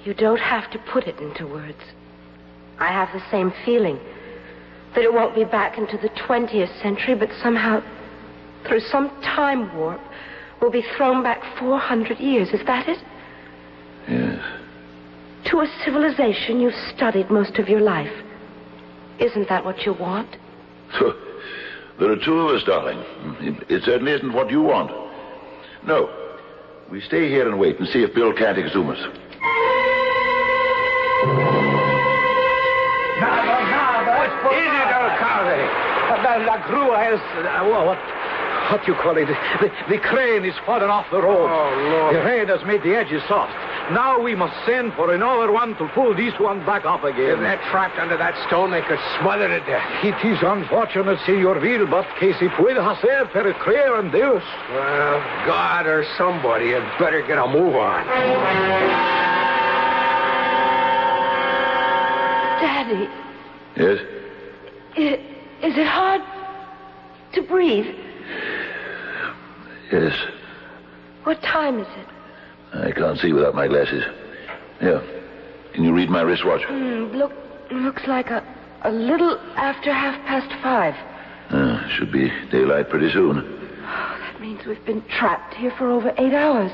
You 0.04 0.14
don't 0.14 0.40
have 0.40 0.70
to 0.72 0.80
put 0.80 1.06
it 1.06 1.20
into 1.20 1.48
words. 1.48 1.82
I 2.80 2.92
have 2.92 3.10
the 3.14 3.24
same 3.32 3.54
feeling 3.64 4.00
that 4.96 5.04
it 5.04 5.14
won't 5.14 5.36
be 5.36 5.44
back 5.44 5.78
into 5.78 5.98
the 5.98 6.10
20th 6.10 6.82
century, 6.82 7.16
but 7.16 7.30
somehow, 7.42 7.82
through 8.68 8.80
some 8.80 9.10
time 9.22 9.76
warp, 9.78 10.02
we'll 10.62 10.72
be 10.72 10.84
thrown 10.96 11.22
back 11.24 11.42
400 11.60 12.20
years. 12.20 12.50
Is 12.50 12.66
that 12.66 12.88
it? 12.88 12.98
Yes. 14.08 14.42
To 15.52 15.60
a 15.60 15.68
civilization 15.84 16.60
you've 16.60 16.74
studied 16.96 17.30
most 17.30 17.58
of 17.58 17.70
your 17.70 17.82
life. 17.82 18.12
Isn't 19.20 19.48
that 19.50 19.64
what 19.64 19.86
you 19.86 19.94
want? 19.94 20.36
There 22.00 22.12
are 22.12 22.18
two 22.18 22.40
of 22.40 22.56
us, 22.56 22.64
darling. 22.66 22.98
It, 23.40 23.72
it 23.72 23.84
certainly 23.84 24.12
isn't 24.12 24.34
what 24.34 24.52
you 24.52 24.62
want. 24.62 24.92
No. 25.86 26.10
We 26.92 27.00
stay 27.02 27.30
here 27.30 27.48
and 27.48 27.58
wait 27.58 27.80
and 27.80 27.88
see 27.88 28.04
if 28.04 28.14
Bill 28.14 28.34
can't 28.34 28.58
exhume 28.58 28.90
us. 28.90 29.00
La, 36.36 36.44
la 36.46 36.58
grúa 36.68 37.14
is, 37.14 37.20
uh, 37.46 37.64
wha- 37.70 37.86
what, 37.86 37.98
what 38.72 38.88
you 38.88 38.94
call 38.96 39.16
it? 39.18 39.28
The, 39.28 39.70
the 39.90 40.00
crane 40.00 40.44
is 40.44 40.56
fallen 40.66 40.90
off 40.90 41.06
the 41.12 41.22
road. 41.22 41.48
Oh, 41.48 41.70
Lord. 41.92 42.16
The 42.16 42.20
rain 42.24 42.48
has 42.48 42.66
made 42.66 42.84
the 42.84 42.96
edges 42.96 43.22
soft. 43.28 43.54
Now 43.94 44.20
we 44.20 44.34
must 44.36 44.54
send 44.66 44.94
for 44.96 45.14
another 45.14 45.52
one 45.52 45.76
to 45.78 45.88
pull 45.94 46.16
this 46.16 46.34
one 46.40 46.66
back 46.66 46.86
up 46.86 47.04
again. 47.04 47.22
If 47.22 47.38
again. 47.38 47.44
they're 47.44 47.70
trapped 47.72 48.00
under 48.00 48.18
that 48.18 48.34
stone, 48.48 48.72
they 48.72 48.82
could 48.82 48.98
smother 49.22 49.48
to 49.48 49.60
death. 49.64 49.86
It 50.04 50.18
is 50.26 50.40
unfortunate, 50.42 51.20
Senor 51.26 51.60
Vil, 51.60 51.86
but 51.88 52.06
que 52.20 52.34
se 52.34 52.50
puede 52.58 52.82
hacer 52.82 53.32
para 53.32 53.54
creer 53.54 54.00
en 54.00 54.10
Dios. 54.12 54.42
Well, 54.74 55.22
God 55.46 55.86
or 55.86 56.04
somebody 56.18 56.72
had 56.72 56.84
better 57.00 57.22
get 57.22 57.38
a 57.38 57.46
move 57.48 57.76
on. 57.76 58.04
Daddy, 62.62 63.10
Yes? 63.76 64.00
i- 64.98 65.20
is 65.66 65.78
it 65.78 65.88
hard 65.88 66.22
to 67.34 67.42
breathe? 67.42 67.86
Yes. 69.92 70.14
What 71.24 71.42
time 71.42 71.80
is 71.80 71.88
it? 71.98 72.08
I 72.74 72.92
can't 72.92 73.18
see 73.20 73.34
without 73.34 73.56
my 73.56 73.68
glasses. 73.68 74.04
Here. 74.80 75.02
Can 75.74 75.84
you 75.84 75.94
read 75.94 76.10
my 76.10 76.22
wristwatch? 76.22 76.62
Hmm, 76.66 77.06
look, 77.16 77.32
looks 77.72 78.04
like 78.08 78.30
a, 78.30 78.44
a 78.84 78.92
little 78.92 79.40
after 79.56 79.92
half 79.92 80.24
past 80.28 80.52
five. 80.62 80.94
Uh, 81.50 81.88
should 81.90 82.12
be 82.12 82.30
daylight 82.52 82.90
pretty 82.90 83.12
soon. 83.12 83.36
That 83.82 84.42
means 84.42 84.66
we've 84.66 84.86
been 84.86 85.04
trapped 85.08 85.56
here 85.56 85.74
for 85.78 85.90
over 85.90 86.14
eight 86.18 86.34
hours. 86.34 86.72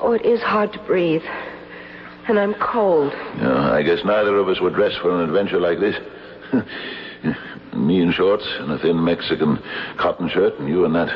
Oh, 0.00 0.12
it 0.12 0.24
is 0.24 0.40
hard 0.40 0.72
to 0.72 0.78
breathe. 0.80 1.22
And 2.28 2.38
I'm 2.38 2.54
cold. 2.54 3.12
Yeah, 3.38 3.72
I 3.72 3.82
guess 3.82 3.98
neither 4.04 4.36
of 4.36 4.48
us 4.48 4.60
were 4.60 4.70
dressed 4.70 4.98
for 5.00 5.10
an 5.14 5.28
adventure 5.28 5.60
like 5.60 5.78
this. 5.80 5.96
Me 7.74 8.00
in 8.00 8.12
shorts 8.12 8.46
and 8.58 8.70
a 8.70 8.78
thin 8.78 9.02
Mexican 9.02 9.58
cotton 9.96 10.28
shirt, 10.28 10.58
and 10.58 10.68
you 10.68 10.84
in 10.84 10.92
that 10.92 11.08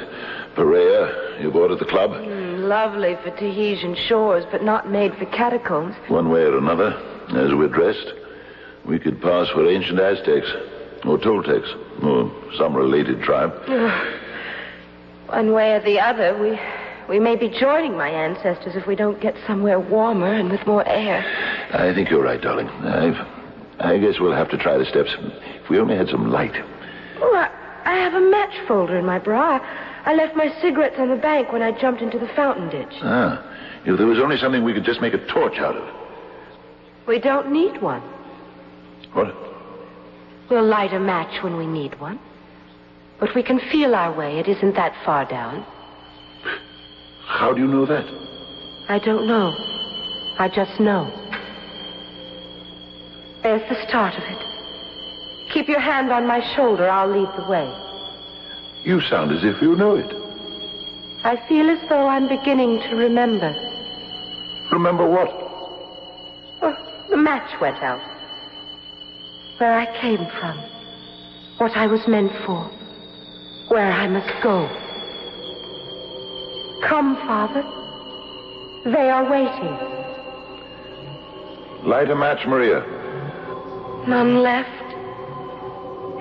pareo 0.57 1.43
you 1.43 1.51
bought 1.51 1.71
at 1.71 1.79
the 1.79 1.85
club. 1.85 2.13
Hmm, 2.13 2.63
lovely 2.63 3.17
for 3.23 3.31
Tahitian 3.31 3.95
shores, 4.09 4.45
but 4.51 4.63
not 4.63 4.91
made 4.91 5.15
for 5.17 5.27
catacombs. 5.27 5.95
One 6.09 6.31
way 6.31 6.43
or 6.43 6.57
another, 6.57 6.93
as 7.31 7.55
we're 7.55 7.69
dressed, 7.69 8.15
we 8.87 8.99
could 8.99 9.21
pass 9.21 9.49
for 9.51 9.69
ancient 9.69 10.01
Aztecs, 10.01 10.51
or 11.05 11.19
Toltecs, 11.19 11.69
or 12.03 12.33
some 12.57 12.75
related 12.75 13.23
tribe. 13.23 13.53
One 15.29 15.53
way 15.53 15.73
or 15.75 15.81
the 15.81 16.01
other, 16.01 16.39
we 16.41 16.59
we 17.09 17.21
may 17.21 17.37
be 17.37 17.49
joining 17.49 17.97
my 17.97 18.09
ancestors 18.09 18.75
if 18.75 18.87
we 18.87 18.97
don't 18.97 19.21
get 19.21 19.37
somewhere 19.47 19.79
warmer 19.79 20.33
and 20.33 20.51
with 20.51 20.67
more 20.67 20.87
air. 20.89 21.25
I 21.73 21.95
think 21.95 22.11
you're 22.11 22.23
right, 22.23 22.41
darling. 22.41 22.69
I've, 22.69 23.15
I 23.79 23.99
guess 23.99 24.19
we'll 24.21 24.33
have 24.33 24.51
to 24.51 24.59
try 24.59 24.79
the 24.79 24.87
steps. 24.87 25.15
If 25.19 25.69
we 25.69 25.79
only 25.79 25.97
had 25.97 26.09
some 26.09 26.31
light. 26.31 26.55
Oh, 27.19 27.35
I, 27.37 27.51
I 27.85 27.97
have 27.97 28.15
a 28.15 28.31
match 28.31 28.55
folder 28.67 28.99
in 28.99 29.05
my 29.05 29.19
bra. 29.19 29.59
I 30.05 30.15
left 30.15 30.37
my 30.37 30.49
cigarettes 30.61 30.97
on 30.99 31.09
the 31.09 31.17
bank 31.17 31.53
when 31.53 31.63
I 31.63 31.79
jumped 31.79 32.01
into 32.01 32.19
the 32.19 32.29
fountain 32.35 32.69
ditch. 32.69 32.95
Ah, 33.03 33.43
if 33.85 33.99
there 33.99 34.07
was 34.07 34.19
only 34.19 34.37
something 34.39 34.65
we 34.65 34.73
could 34.73 34.85
just 34.85 35.01
make 35.01 35.15
a 35.15 35.27
torch 35.27 35.59
out 35.59 35.77
of. 35.77 35.95
We 37.07 37.19
don't 37.21 37.53
need 37.53 37.83
one. 37.83 38.03
What? 39.13 39.35
We'll 40.51 40.67
light 40.67 40.93
a 40.93 41.01
match 41.01 41.43
when 41.43 41.57
we 41.57 41.67
need 41.67 41.99
one. 42.01 42.19
But 43.19 43.35
we 43.35 43.43
can 43.43 43.61
feel 43.73 43.95
our 43.95 44.17
way. 44.17 44.39
It 44.39 44.49
isn't 44.49 44.75
that 44.75 44.95
far 45.05 45.25
down. 45.25 45.65
How 47.27 47.53
do 47.53 47.61
you 47.61 47.67
know 47.67 47.87
that? 47.87 48.05
I 48.89 48.99
don't 48.99 49.27
know. 49.27 49.53
I 50.39 50.49
just 50.55 50.79
know. 50.79 51.11
There's 53.47 53.69
the 53.69 53.87
start 53.87 54.13
of 54.17 54.25
it. 54.25 55.53
Keep 55.53 55.69
your 55.69 55.79
hand 55.79 56.11
on 56.11 56.27
my 56.27 56.41
shoulder. 56.57 56.89
I'll 56.89 57.07
lead 57.07 57.29
the 57.37 57.49
way. 57.49 57.73
You 58.83 59.01
sound 59.03 59.31
as 59.31 59.45
if 59.45 59.63
you 59.63 59.77
know 59.77 59.95
it. 59.95 60.13
I 61.23 61.37
feel 61.47 61.71
as 61.71 61.79
though 61.89 62.09
I'm 62.09 62.27
beginning 62.27 62.81
to 62.81 62.97
remember. 62.97 63.55
Remember 64.73 65.09
what? 65.09 65.29
Oh, 66.61 66.75
the 67.09 67.17
match 67.17 67.49
went 67.61 67.77
out. 67.85 68.01
Where 69.59 69.79
I 69.79 69.97
came 70.01 70.27
from. 70.41 70.59
What 71.59 71.77
I 71.77 71.87
was 71.87 72.05
meant 72.09 72.33
for. 72.45 72.69
Where 73.69 73.93
I 73.93 74.09
must 74.09 74.43
go. 74.43 74.67
Come, 76.89 77.15
Father. 77.29 77.63
They 78.91 79.09
are 79.09 79.31
waiting. 79.31 79.79
Light 81.89 82.11
a 82.11 82.17
match, 82.17 82.45
Maria. 82.49 82.96
None 84.09 84.41
left. 84.41 84.95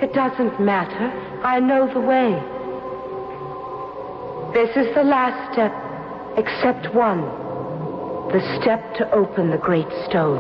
It 0.02 0.12
doesn't 0.12 0.60
matter. 0.60 1.12
I 1.44 1.60
know 1.60 1.86
the 1.94 2.00
way. 2.00 2.32
This 4.56 4.76
is 4.76 4.96
the 4.96 5.04
last 5.04 5.54
step, 5.54 5.72
except 6.36 6.96
one. 6.96 7.22
The 8.32 8.42
step 8.60 8.96
to 8.96 9.12
open 9.12 9.52
the 9.52 9.60
great 9.60 9.88
stone. 10.10 10.40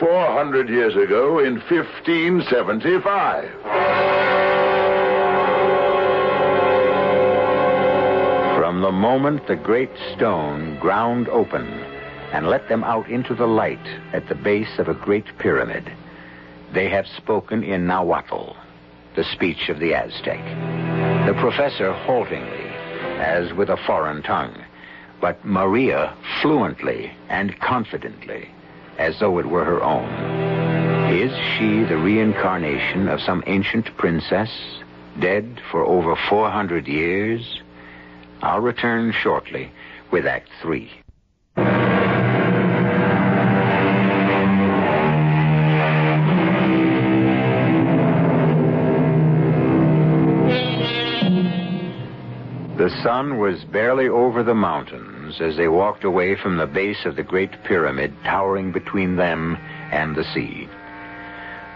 400 0.00 0.68
years 0.68 0.96
ago 0.96 1.38
in 1.38 1.60
1575. 1.60 3.50
From 8.58 8.80
the 8.80 8.90
moment 8.90 9.46
the 9.46 9.56
great 9.56 9.90
stone 10.16 10.78
ground 10.80 11.28
open 11.28 11.66
and 12.32 12.48
let 12.48 12.68
them 12.68 12.82
out 12.82 13.08
into 13.08 13.34
the 13.34 13.46
light 13.46 13.86
at 14.12 14.28
the 14.28 14.34
base 14.34 14.78
of 14.78 14.88
a 14.88 14.94
great 14.94 15.26
pyramid, 15.38 15.92
they 16.72 16.88
have 16.88 17.06
spoken 17.06 17.62
in 17.62 17.86
Nahuatl, 17.86 18.56
the 19.14 19.24
speech 19.24 19.68
of 19.68 19.78
the 19.78 19.94
Aztec. 19.94 20.38
The 21.26 21.34
professor 21.40 21.92
haltingly, 21.92 22.68
as 23.20 23.52
with 23.52 23.68
a 23.68 23.76
foreign 23.86 24.22
tongue, 24.22 24.64
but 25.20 25.44
Maria 25.44 26.16
fluently 26.40 27.12
and 27.28 27.58
confidently, 27.60 28.48
as 28.98 29.18
though 29.20 29.38
it 29.38 29.46
were 29.46 29.64
her 29.64 29.82
own. 29.82 30.08
Is 31.12 31.32
she 31.56 31.84
the 31.84 31.98
reincarnation 31.98 33.08
of 33.08 33.20
some 33.20 33.44
ancient 33.46 33.96
princess, 33.98 34.50
dead 35.20 35.60
for 35.70 35.84
over 35.84 36.16
400 36.28 36.88
years? 36.88 37.60
I'll 38.40 38.60
return 38.60 39.12
shortly 39.12 39.70
with 40.10 40.26
Act 40.26 40.48
Three. 40.62 41.01
Sun 53.02 53.38
was 53.38 53.64
barely 53.64 54.08
over 54.08 54.42
the 54.42 54.54
mountains 54.54 55.40
as 55.40 55.56
they 55.56 55.68
walked 55.68 56.04
away 56.04 56.36
from 56.36 56.56
the 56.56 56.66
base 56.66 57.04
of 57.04 57.16
the 57.16 57.22
Great 57.22 57.50
Pyramid 57.64 58.12
towering 58.24 58.70
between 58.70 59.16
them 59.16 59.56
and 59.90 60.14
the 60.14 60.24
sea. 60.32 60.68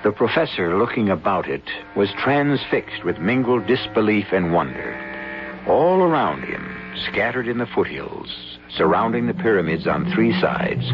The 0.04 0.12
professor, 0.12 0.78
looking 0.78 1.10
about 1.10 1.48
it, 1.48 1.64
was 1.96 2.12
transfixed 2.22 3.04
with 3.04 3.18
mingled 3.18 3.66
disbelief 3.66 4.26
and 4.32 4.52
wonder. 4.52 4.94
All 5.66 6.02
around 6.02 6.44
him, 6.44 6.94
scattered 7.10 7.48
in 7.48 7.58
the 7.58 7.66
foothills, 7.66 8.58
surrounding 8.76 9.26
the 9.26 9.34
pyramids 9.34 9.86
on 9.86 10.12
three 10.12 10.38
sides, 10.40 10.84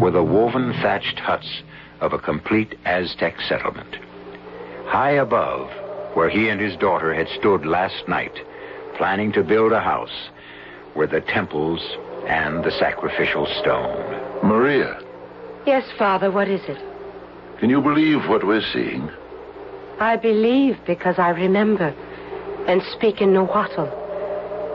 were 0.00 0.10
the 0.10 0.24
woven 0.24 0.72
thatched 0.82 1.20
huts 1.20 1.62
of 2.00 2.12
a 2.12 2.18
complete 2.18 2.76
Aztec 2.84 3.40
settlement. 3.48 3.96
High 4.86 5.12
above, 5.12 5.70
where 6.14 6.28
he 6.28 6.48
and 6.48 6.60
his 6.60 6.76
daughter 6.76 7.14
had 7.14 7.28
stood 7.38 7.64
last 7.64 8.08
night, 8.08 8.34
planning 8.98 9.32
to 9.32 9.42
build 9.42 9.72
a 9.72 9.80
house, 9.80 10.28
were 10.94 11.06
the 11.06 11.20
temples 11.22 11.80
and 12.26 12.62
the 12.64 12.70
sacrificial 12.72 13.46
stone. 13.60 14.04
Maria, 14.42 15.00
Yes, 15.66 15.84
Father, 15.98 16.30
what 16.30 16.48
is 16.48 16.62
it? 16.68 16.78
can 17.60 17.68
you 17.70 17.80
believe 17.80 18.26
what 18.28 18.46
we're 18.46 18.62
seeing? 18.72 19.10
I 20.00 20.16
believe 20.16 20.78
because 20.86 21.18
I 21.18 21.30
remember 21.30 21.94
and 22.68 22.80
speak 22.92 23.20
in 23.20 23.32
Nahuatl. 23.32 23.86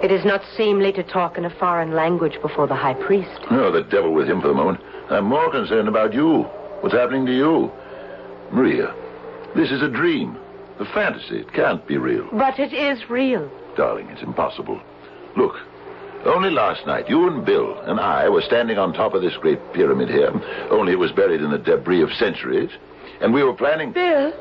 It 0.03 0.11
is 0.11 0.25
not 0.25 0.41
seemly 0.57 0.91
to 0.93 1.03
talk 1.03 1.37
in 1.37 1.45
a 1.45 1.49
foreign 1.49 1.93
language 1.93 2.41
before 2.41 2.67
the 2.67 2.75
high 2.75 2.93
priest. 2.95 3.39
Oh, 3.51 3.71
the 3.71 3.83
devil 3.83 4.13
with 4.13 4.27
him 4.27 4.41
for 4.41 4.49
the 4.49 4.53
moment. 4.53 4.81
I'm 5.09 5.25
more 5.25 5.49
concerned 5.49 5.87
about 5.87 6.13
you. 6.13 6.43
What's 6.81 6.93
happening 6.95 7.25
to 7.25 7.33
you? 7.35 7.71
Maria, 8.51 8.93
this 9.55 9.71
is 9.71 9.81
a 9.81 9.87
dream. 9.89 10.37
A 10.79 10.85
fantasy. 10.93 11.37
It 11.39 11.53
can't 11.53 11.85
be 11.87 11.97
real. 11.97 12.27
But 12.33 12.59
it 12.59 12.73
is 12.73 13.09
real. 13.09 13.49
Darling, 13.75 14.07
it's 14.09 14.21
impossible. 14.21 14.81
Look, 15.35 15.55
only 16.25 16.51
last 16.51 16.85
night, 16.85 17.09
you 17.09 17.27
and 17.27 17.45
Bill 17.45 17.79
and 17.81 17.99
I 17.99 18.29
were 18.29 18.41
standing 18.41 18.77
on 18.77 18.93
top 18.93 19.13
of 19.13 19.21
this 19.21 19.35
great 19.37 19.59
pyramid 19.73 20.09
here, 20.09 20.31
only 20.69 20.93
it 20.93 20.99
was 20.99 21.11
buried 21.11 21.41
in 21.41 21.51
the 21.51 21.57
debris 21.57 22.01
of 22.01 22.11
centuries, 22.13 22.69
and 23.21 23.33
we 23.33 23.43
were 23.43 23.53
planning. 23.53 23.91
Bill? 23.91 24.31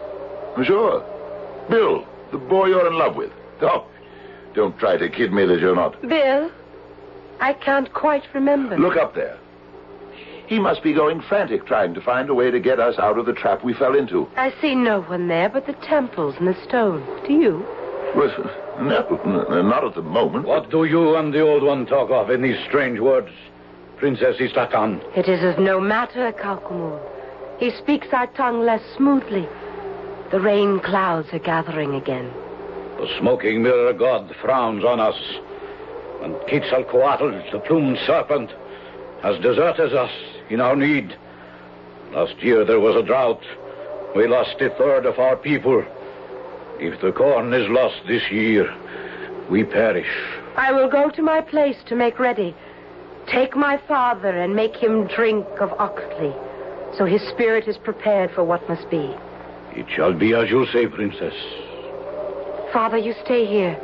Sure. 0.65 1.01
Bill, 1.69 2.07
the 2.31 2.39
boy 2.39 2.67
you're 2.67 2.87
in 2.87 2.99
love 2.99 3.17
with. 3.17 3.33
Oh, 3.63 3.87
don't 4.55 4.79
try 4.79 4.97
to 4.97 5.09
kid 5.09 5.33
me 5.33 5.47
that 5.47 5.61
you're 5.61 5.75
not. 5.75 6.01
Bill? 6.03 6.51
I 7.41 7.55
can't 7.55 7.93
quite 7.93 8.23
remember. 8.35 8.79
Look 8.79 8.97
up 8.97 9.15
there. 9.15 9.39
He 10.47 10.59
must 10.59 10.83
be 10.83 10.93
going 10.93 11.23
frantic 11.23 11.67
trying 11.67 11.95
to 11.95 12.01
find 12.01 12.29
a 12.29 12.35
way 12.35 12.51
to 12.51 12.61
get 12.61 12.79
us 12.79 12.99
out 12.99 13.19
of 13.19 13.27
the 13.27 13.33
trap 13.33 13.65
we 13.65 13.73
fell 13.75 13.97
into. 13.97 14.29
I 14.37 14.53
see 14.61 14.75
no 14.75 15.01
one 15.03 15.27
there 15.29 15.49
but 15.49 15.67
the 15.67 15.73
temples 15.73 16.35
and 16.39 16.47
the 16.47 16.63
stone. 16.63 17.03
Do 17.27 17.33
you? 17.33 17.67
Well, 18.15 18.29
no, 18.81 19.47
n- 19.51 19.69
not 19.69 19.85
at 19.85 19.95
the 19.95 20.03
moment. 20.03 20.47
What 20.47 20.71
do 20.71 20.85
you 20.85 21.17
and 21.17 21.33
the 21.33 21.41
old 21.41 21.63
one 21.63 21.87
talk 21.87 22.11
of 22.11 22.31
in 22.31 22.43
these 22.43 22.59
strange 22.67 22.99
words? 22.99 23.31
Princess 23.99 24.37
Istlakan. 24.39 25.01
It 25.17 25.29
is 25.29 25.45
of 25.45 25.63
no 25.63 25.81
matter, 25.81 26.33
Kalkumul. 26.33 27.01
He 27.59 27.71
speaks 27.71 28.09
our 28.13 28.27
tongue 28.29 28.61
less 28.65 28.83
smoothly. 28.97 29.49
The 30.33 30.41
rain 30.41 30.81
clouds 30.81 31.29
are 31.33 31.39
gathering 31.39 31.95
again. 31.95 32.33
The 32.99 33.09
smoking 33.19 33.63
mirror 33.63 33.93
god 33.93 34.35
frowns 34.41 34.85
on 34.85 34.99
us. 34.99 35.21
And 36.23 36.35
Quetzalcoatl, 36.49 37.53
the 37.53 37.61
plumed 37.61 37.99
serpent, 38.07 38.51
has 39.23 39.41
deserted 39.41 39.95
us 39.95 40.11
in 40.51 40.61
our 40.61 40.75
need. 40.75 41.17
Last 42.13 42.35
year 42.43 42.65
there 42.65 42.81
was 42.81 42.97
a 42.97 43.03
drought. 43.03 43.43
We 44.17 44.27
lost 44.27 44.61
a 44.61 44.71
third 44.71 45.07
of 45.07 45.19
our 45.19 45.37
people. 45.37 45.85
If 46.79 47.01
the 47.01 47.13
corn 47.13 47.53
is 47.55 47.69
lost 47.69 48.01
this 48.07 48.23
year, 48.31 48.73
we 49.51 49.65
perish. 49.65 50.11
I 50.57 50.73
will 50.73 50.91
go 50.91 51.11
to 51.11 51.23
my 51.23 51.41
place 51.41 51.77
to 51.87 51.97
make 51.97 52.19
ready. 52.19 52.55
Take 53.27 53.57
my 53.57 53.81
father 53.89 54.29
and 54.31 54.55
make 54.55 54.77
him 54.77 55.07
drink 55.07 55.47
of 55.61 55.73
Oxley, 55.79 56.35
so 56.97 57.05
his 57.05 57.23
spirit 57.29 57.69
is 57.69 57.79
prepared 57.79 58.31
for 58.33 58.45
what 58.45 58.69
must 58.69 58.89
be. 58.91 59.15
It 59.75 59.87
shall 59.95 60.13
be 60.13 60.35
as 60.35 60.51
you 60.51 60.67
say, 60.73 60.87
Princess. 60.87 61.35
Father, 62.73 62.99
you 62.99 63.15
stay 63.25 63.47
here. 63.47 63.79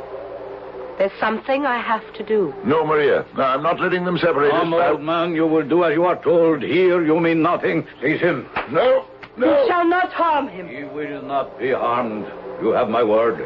There's 0.97 1.17
something 1.19 1.65
I 1.65 1.79
have 1.79 2.03
to 2.15 2.25
do. 2.25 2.53
No, 2.65 2.85
Maria. 2.85 3.25
No, 3.37 3.43
I'm 3.43 3.63
not 3.63 3.79
letting 3.79 4.03
them 4.03 4.17
separate 4.17 4.51
us. 4.53 4.67
Old 4.69 5.01
man, 5.01 5.33
you 5.33 5.47
will 5.47 5.67
do 5.67 5.85
as 5.85 5.93
you 5.93 6.03
are 6.03 6.21
told. 6.21 6.61
Here 6.61 7.03
you 7.03 7.19
mean 7.19 7.41
nothing. 7.41 7.87
Seize 8.01 8.19
him. 8.19 8.49
No, 8.69 9.05
no. 9.37 9.61
You 9.61 9.67
shall 9.69 9.87
not 9.87 10.11
harm 10.11 10.49
him. 10.49 10.67
He 10.67 10.83
will 10.83 11.21
not 11.21 11.57
be 11.57 11.71
harmed. 11.71 12.27
You 12.61 12.71
have 12.71 12.89
my 12.89 13.03
word. 13.03 13.45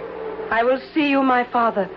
I 0.50 0.64
will 0.64 0.80
see 0.94 1.10
you, 1.10 1.22
my 1.22 1.50
father. 1.52 1.90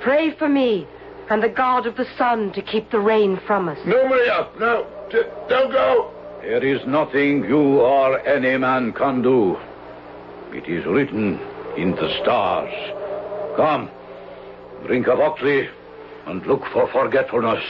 Pray 0.00 0.34
for 0.38 0.48
me 0.48 0.86
and 1.30 1.42
the 1.42 1.48
God 1.48 1.86
of 1.86 1.96
the 1.96 2.06
sun 2.18 2.52
to 2.52 2.62
keep 2.62 2.90
the 2.90 2.98
rain 2.98 3.40
from 3.46 3.68
us. 3.68 3.78
No, 3.86 4.08
Maria. 4.08 4.48
No. 4.58 4.86
D- 5.10 5.22
don't 5.48 5.70
go. 5.70 6.12
There 6.42 6.64
is 6.64 6.80
nothing 6.86 7.44
you 7.44 7.80
or 7.80 8.18
any 8.26 8.56
man 8.56 8.92
can 8.92 9.22
do. 9.22 9.56
It 10.52 10.66
is 10.68 10.84
written 10.86 11.38
in 11.76 11.92
the 11.92 12.18
stars. 12.22 12.72
Come, 13.56 13.90
drink 14.86 15.06
of 15.06 15.20
Oxley 15.20 15.68
and 16.26 16.44
look 16.46 16.62
for 16.72 16.90
forgetfulness. 16.90 17.62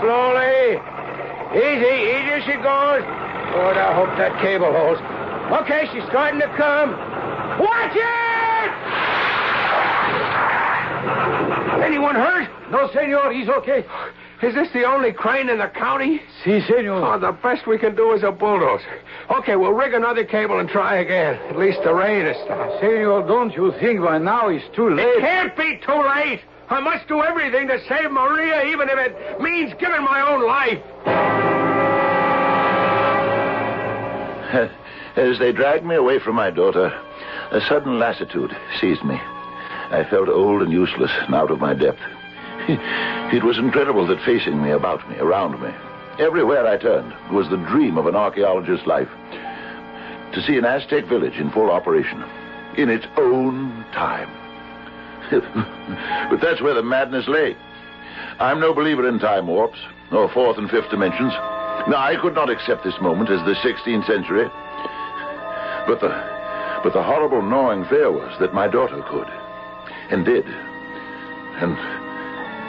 Slowly. 0.00 0.78
Easy, 1.56 1.94
easy 2.14 2.36
she 2.44 2.56
goes. 2.60 3.02
Lord, 3.54 3.76
I 3.78 3.94
hope 3.94 4.12
that 4.18 4.36
cable 4.42 4.72
holds. 4.72 5.00
Okay, 5.62 5.88
she's 5.92 6.04
starting 6.10 6.40
to 6.40 6.48
come. 6.56 6.90
Watch 7.60 7.94
it! 7.94 8.70
Anyone 11.84 12.16
hurt? 12.16 12.48
No, 12.70 12.90
senor, 12.92 13.32
he's 13.32 13.48
okay. 13.48 13.84
Is 14.42 14.54
this 14.54 14.68
the 14.74 14.84
only 14.84 15.12
crane 15.12 15.48
in 15.48 15.58
the 15.58 15.68
county? 15.68 16.20
Si, 16.44 16.60
senor. 16.66 17.14
Oh, 17.14 17.18
the 17.18 17.32
best 17.32 17.66
we 17.66 17.78
can 17.78 17.94
do 17.94 18.12
is 18.12 18.22
a 18.22 18.32
bulldozer. 18.32 19.00
Okay, 19.30 19.56
we'll 19.56 19.72
rig 19.72 19.94
another 19.94 20.24
cable 20.24 20.58
and 20.58 20.68
try 20.68 20.96
again. 20.96 21.36
At 21.48 21.56
least 21.56 21.78
the 21.84 21.94
rain 21.94 22.26
has 22.26 22.36
stopped. 22.44 22.80
Senor, 22.80 23.26
don't 23.26 23.54
you 23.54 23.72
think 23.80 24.02
by 24.02 24.18
now 24.18 24.48
it's 24.48 24.64
too 24.74 24.90
late? 24.90 25.06
It 25.06 25.20
can't 25.20 25.56
be 25.56 25.80
too 25.86 26.02
late. 26.02 26.40
I 26.68 26.80
must 26.80 27.06
do 27.06 27.22
everything 27.22 27.68
to 27.68 27.78
save 27.88 28.10
Maria, 28.10 28.64
even 28.64 28.88
if 28.88 28.98
it 28.98 29.40
means 29.40 29.72
giving 29.78 30.02
my 30.02 30.20
own 30.20 30.44
life. 30.46 30.82
As 35.16 35.38
they 35.38 35.52
dragged 35.52 35.84
me 35.84 35.94
away 35.94 36.18
from 36.18 36.34
my 36.34 36.50
daughter, 36.50 36.92
a 37.50 37.60
sudden 37.62 37.98
lassitude 37.98 38.54
seized 38.80 39.04
me. 39.04 39.14
I 39.14 40.04
felt 40.10 40.28
old 40.28 40.62
and 40.62 40.72
useless 40.72 41.12
and 41.20 41.34
out 41.34 41.50
of 41.50 41.60
my 41.60 41.74
depth. 41.74 42.00
It 43.26 43.42
was 43.42 43.58
incredible 43.58 44.06
that 44.06 44.24
facing 44.24 44.62
me, 44.62 44.70
about 44.70 45.08
me, 45.10 45.16
around 45.16 45.60
me, 45.60 45.70
everywhere 46.20 46.64
I 46.64 46.76
turned, 46.76 47.12
was 47.32 47.48
the 47.48 47.56
dream 47.56 47.98
of 47.98 48.06
an 48.06 48.14
archaeologist's 48.14 48.86
life. 48.86 49.08
To 50.32 50.42
see 50.46 50.56
an 50.56 50.64
Aztec 50.64 51.06
village 51.06 51.34
in 51.34 51.50
full 51.50 51.72
operation, 51.72 52.22
in 52.76 52.88
its 52.88 53.04
own 53.16 53.84
time. 53.92 54.45
But 55.30 56.40
that's 56.40 56.60
where 56.62 56.74
the 56.74 56.82
madness 56.82 57.26
lay. 57.28 57.56
I'm 58.38 58.60
no 58.60 58.72
believer 58.74 59.08
in 59.08 59.18
time 59.18 59.46
warps, 59.46 59.78
or 60.12 60.28
fourth 60.32 60.58
and 60.58 60.70
fifth 60.70 60.90
dimensions. 60.90 61.32
No, 61.88 61.96
I 61.96 62.16
could 62.20 62.34
not 62.34 62.50
accept 62.50 62.84
this 62.84 62.98
moment 63.00 63.30
as 63.30 63.40
the 63.44 63.54
16th 63.54 64.06
century. 64.06 64.48
But 65.86 66.00
the, 66.00 66.08
but 66.82 66.92
the 66.92 67.02
horrible 67.02 67.42
gnawing 67.42 67.84
fear 67.86 68.10
was 68.10 68.36
that 68.40 68.52
my 68.54 68.66
daughter 68.68 69.02
could, 69.08 69.28
and 70.10 70.24
did, 70.24 70.44
and, 70.46 71.76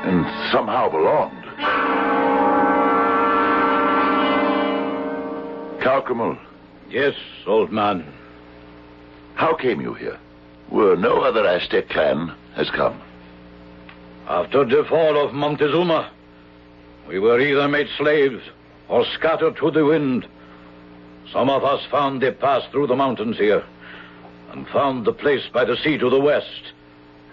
and 0.06 0.52
somehow 0.52 0.90
belonged. 0.90 1.44
Calcramel, 5.82 6.38
Yes, 6.90 7.16
old 7.46 7.72
man. 7.72 8.06
how 9.36 9.56
came 9.56 9.82
you 9.82 9.94
here? 9.94 10.18
Where 10.70 10.96
no 10.96 11.22
other 11.22 11.46
Aztec 11.46 11.90
clan 11.90 12.34
has 12.58 12.70
come. 12.72 13.00
After 14.28 14.66
the 14.66 14.84
fall 14.90 15.24
of 15.24 15.34
Montezuma, 15.34 16.12
we 17.08 17.20
were 17.20 17.40
either 17.40 17.68
made 17.68 17.88
slaves 17.98 18.44
or 18.90 19.06
scattered 19.14 19.56
to 19.58 19.72
the 19.72 19.86
wind. 19.86 20.28
Some 21.32 21.50
of 21.50 21.64
us 21.64 21.86
found 21.90 22.24
a 22.24 22.32
pass 22.32 22.64
through 22.72 22.88
the 22.88 22.96
mountains 22.96 23.38
here 23.38 23.64
and 24.52 24.68
found 24.68 25.06
the 25.06 25.14
place 25.14 25.48
by 25.54 25.66
the 25.66 25.78
sea 25.78 25.98
to 25.98 26.10
the 26.10 26.20
west. 26.20 26.74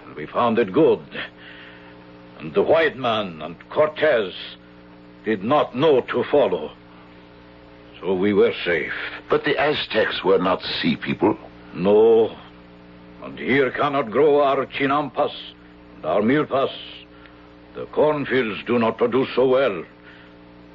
And 0.04 0.14
we 0.14 0.26
found 0.26 0.58
it 0.58 0.72
good. 0.72 1.00
And 2.38 2.52
the 2.52 2.62
white 2.62 2.96
man 2.96 3.40
and 3.40 3.56
Cortez 3.70 4.34
did 5.24 5.42
not 5.42 5.74
know 5.74 6.02
to 6.02 6.24
follow. 6.30 6.72
So 8.00 8.14
we 8.14 8.34
were 8.34 8.52
safe. 8.64 8.92
But 9.30 9.44
the 9.44 9.56
Aztecs 9.56 10.22
were 10.22 10.38
not 10.38 10.60
sea 10.82 10.96
people. 10.96 11.38
No. 11.72 12.36
And 13.24 13.38
here 13.38 13.70
cannot 13.70 14.10
grow 14.10 14.42
our 14.42 14.66
chinampas 14.66 15.32
and 15.96 16.04
our 16.04 16.20
milpas. 16.20 16.70
The 17.74 17.86
cornfields 17.86 18.62
do 18.66 18.78
not 18.78 18.98
produce 18.98 19.28
so 19.34 19.48
well. 19.48 19.82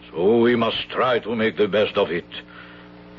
So 0.09 0.39
we 0.39 0.55
must 0.55 0.89
try 0.89 1.19
to 1.19 1.35
make 1.35 1.57
the 1.57 1.67
best 1.67 1.95
of 1.95 2.09
it. 2.09 2.25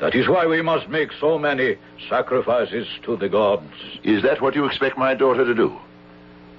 That 0.01 0.15
is 0.15 0.27
why 0.27 0.45
we 0.47 0.61
must 0.61 0.89
make 0.89 1.11
so 1.13 1.39
many 1.39 1.77
sacrifices 2.09 2.87
to 3.03 3.15
the 3.15 3.29
gods. 3.29 3.71
Is 4.03 4.21
that 4.23 4.41
what 4.41 4.53
you 4.53 4.65
expect 4.65 4.97
my 4.97 5.13
daughter 5.13 5.45
to 5.45 5.55
do? 5.55 5.79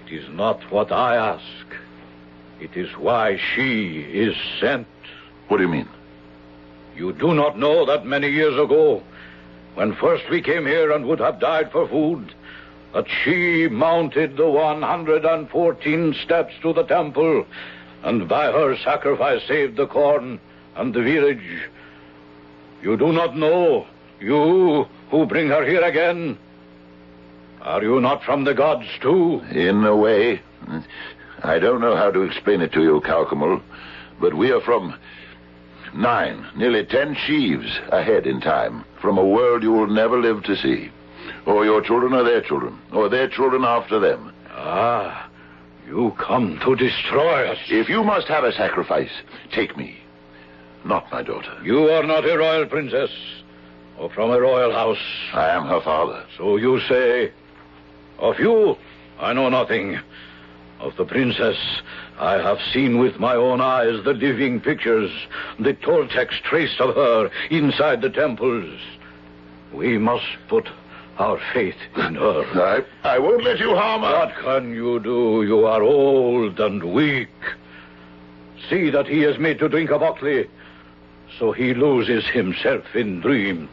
It 0.07 0.15
is 0.15 0.29
not 0.31 0.63
what 0.71 0.91
I 0.91 1.17
ask. 1.17 1.67
It 2.59 2.75
is 2.75 2.89
why 2.97 3.39
she 3.55 4.01
is 4.01 4.35
sent. 4.61 4.87
What 5.49 5.59
do 5.59 5.65
you 5.65 5.69
mean? 5.69 5.89
You 6.97 7.13
do 7.13 7.35
not 7.35 7.59
know 7.59 7.85
that 7.85 8.07
many 8.07 8.29
years 8.29 8.55
ago, 8.55 9.03
when 9.75 9.95
first 9.95 10.25
we 10.31 10.41
came 10.41 10.65
here 10.65 10.91
and 10.93 11.05
would 11.07 11.21
have 11.21 11.39
died 11.39 11.71
for 11.71 11.87
food, 11.87 12.33
that 12.93 13.07
she 13.25 13.69
mounted 13.69 14.37
the 14.37 14.49
114 14.49 16.15
steps 16.25 16.53
to 16.63 16.73
the 16.73 16.85
temple, 16.85 17.47
and 18.03 18.29
by 18.29 18.53
her 18.53 18.77
sacrifice 18.79 19.43
saved 19.47 19.77
the 19.77 19.87
corn 19.87 20.39
and 20.77 20.95
the 20.95 21.03
village. 21.03 21.69
You 22.83 22.97
do 22.97 23.13
not 23.13 23.37
know, 23.37 23.87
you 24.21 24.87
who 25.11 25.27
bring 25.27 25.49
her 25.49 25.65
here 25.65 25.83
again. 25.83 26.39
Are 27.63 27.83
you 27.83 28.01
not 28.01 28.25
from 28.25 28.45
the 28.45 28.55
gods 28.55 28.87
too? 29.01 29.41
In 29.53 29.85
a 29.85 29.97
way. 29.97 30.41
I 31.43 31.59
don't 31.59 31.81
know 31.81 31.97
how 31.97 32.11
to 32.11 32.23
explain 32.23 32.61
it 32.61 32.73
to 32.73 32.83
you, 32.83 33.01
Calcamel, 33.01 33.63
but 34.21 34.35
we 34.35 34.51
are 34.53 34.61
from 34.61 34.95
nine, 35.95 36.47
nearly 36.57 36.85
ten 36.85 37.15
sheaves 37.15 37.79
ahead 37.91 38.27
in 38.27 38.41
time, 38.41 38.85
from 39.01 39.19
a 39.19 39.25
world 39.25 39.63
you 39.63 39.73
will 39.73 39.87
never 39.87 40.21
live 40.21 40.43
to 40.45 40.57
see. 40.57 40.91
Or 41.47 41.65
your 41.65 41.83
children 41.83 42.13
or 42.13 42.23
their 42.25 42.41
children, 42.41 42.79
or 42.93 43.09
their 43.09 43.29
children 43.29 43.65
after 43.65 43.99
them. 43.99 44.33
Ah, 44.51 45.29
you 45.87 46.15
come 46.19 46.59
to 46.65 46.77
destroy 46.77 47.49
us. 47.49 47.59
If 47.69 47.89
you 47.89 48.05
must 48.05 48.29
have 48.29 48.45
a 48.45 48.53
sacrifice, 48.53 49.11
take 49.53 49.77
me, 49.77 49.99
not 50.85 51.11
my 51.11 51.23
daughter. 51.23 51.59
You 51.65 51.91
are 51.91 52.05
not 52.05 52.29
a 52.29 52.37
royal 52.37 52.67
princess, 52.67 53.11
or 53.99 54.11
from 54.11 54.31
a 54.31 54.41
royal 54.41 54.73
house. 54.73 55.03
I 55.33 55.49
am 55.51 55.67
her 55.67 55.81
father. 55.81 56.25
So 56.37 56.57
you 56.57 56.81
say. 56.89 57.33
Of 58.19 58.39
you, 58.39 58.77
I 59.19 59.33
know 59.33 59.49
nothing. 59.49 59.99
Of 60.79 60.97
the 60.97 61.05
princess, 61.05 61.57
I 62.19 62.35
have 62.35 62.59
seen 62.73 62.99
with 62.99 63.19
my 63.19 63.35
own 63.35 63.61
eyes 63.61 64.03
the 64.05 64.15
living 64.15 64.61
pictures, 64.61 65.11
the 65.59 65.75
Toltecs 65.75 66.41
traced 66.43 66.81
of 66.81 66.95
her 66.95 67.31
inside 67.51 68.01
the 68.01 68.11
temples. 68.11 68.81
We 69.73 69.99
must 69.99 70.27
put 70.49 70.69
our 71.19 71.41
faith 71.53 71.77
in 71.97 72.15
her. 72.15 72.85
I, 73.05 73.15
I 73.15 73.19
won't 73.19 73.45
let 73.45 73.59
you 73.59 73.75
harm 73.75 74.03
her. 74.03 74.27
What 74.27 74.35
can 74.37 74.73
you 74.73 75.01
do? 75.01 75.45
You 75.47 75.67
are 75.67 75.83
old 75.83 76.59
and 76.61 76.83
weak. 76.95 77.29
See 78.71 78.91
that 78.91 79.07
he 79.07 79.25
is 79.25 79.39
made 79.39 79.59
to 79.59 79.69
drink 79.69 79.91
of 79.91 80.03
Ockley, 80.03 80.49
so 81.39 81.53
he 81.53 81.75
loses 81.75 82.25
himself 82.27 82.85
in 82.95 83.21
dream. 83.21 83.69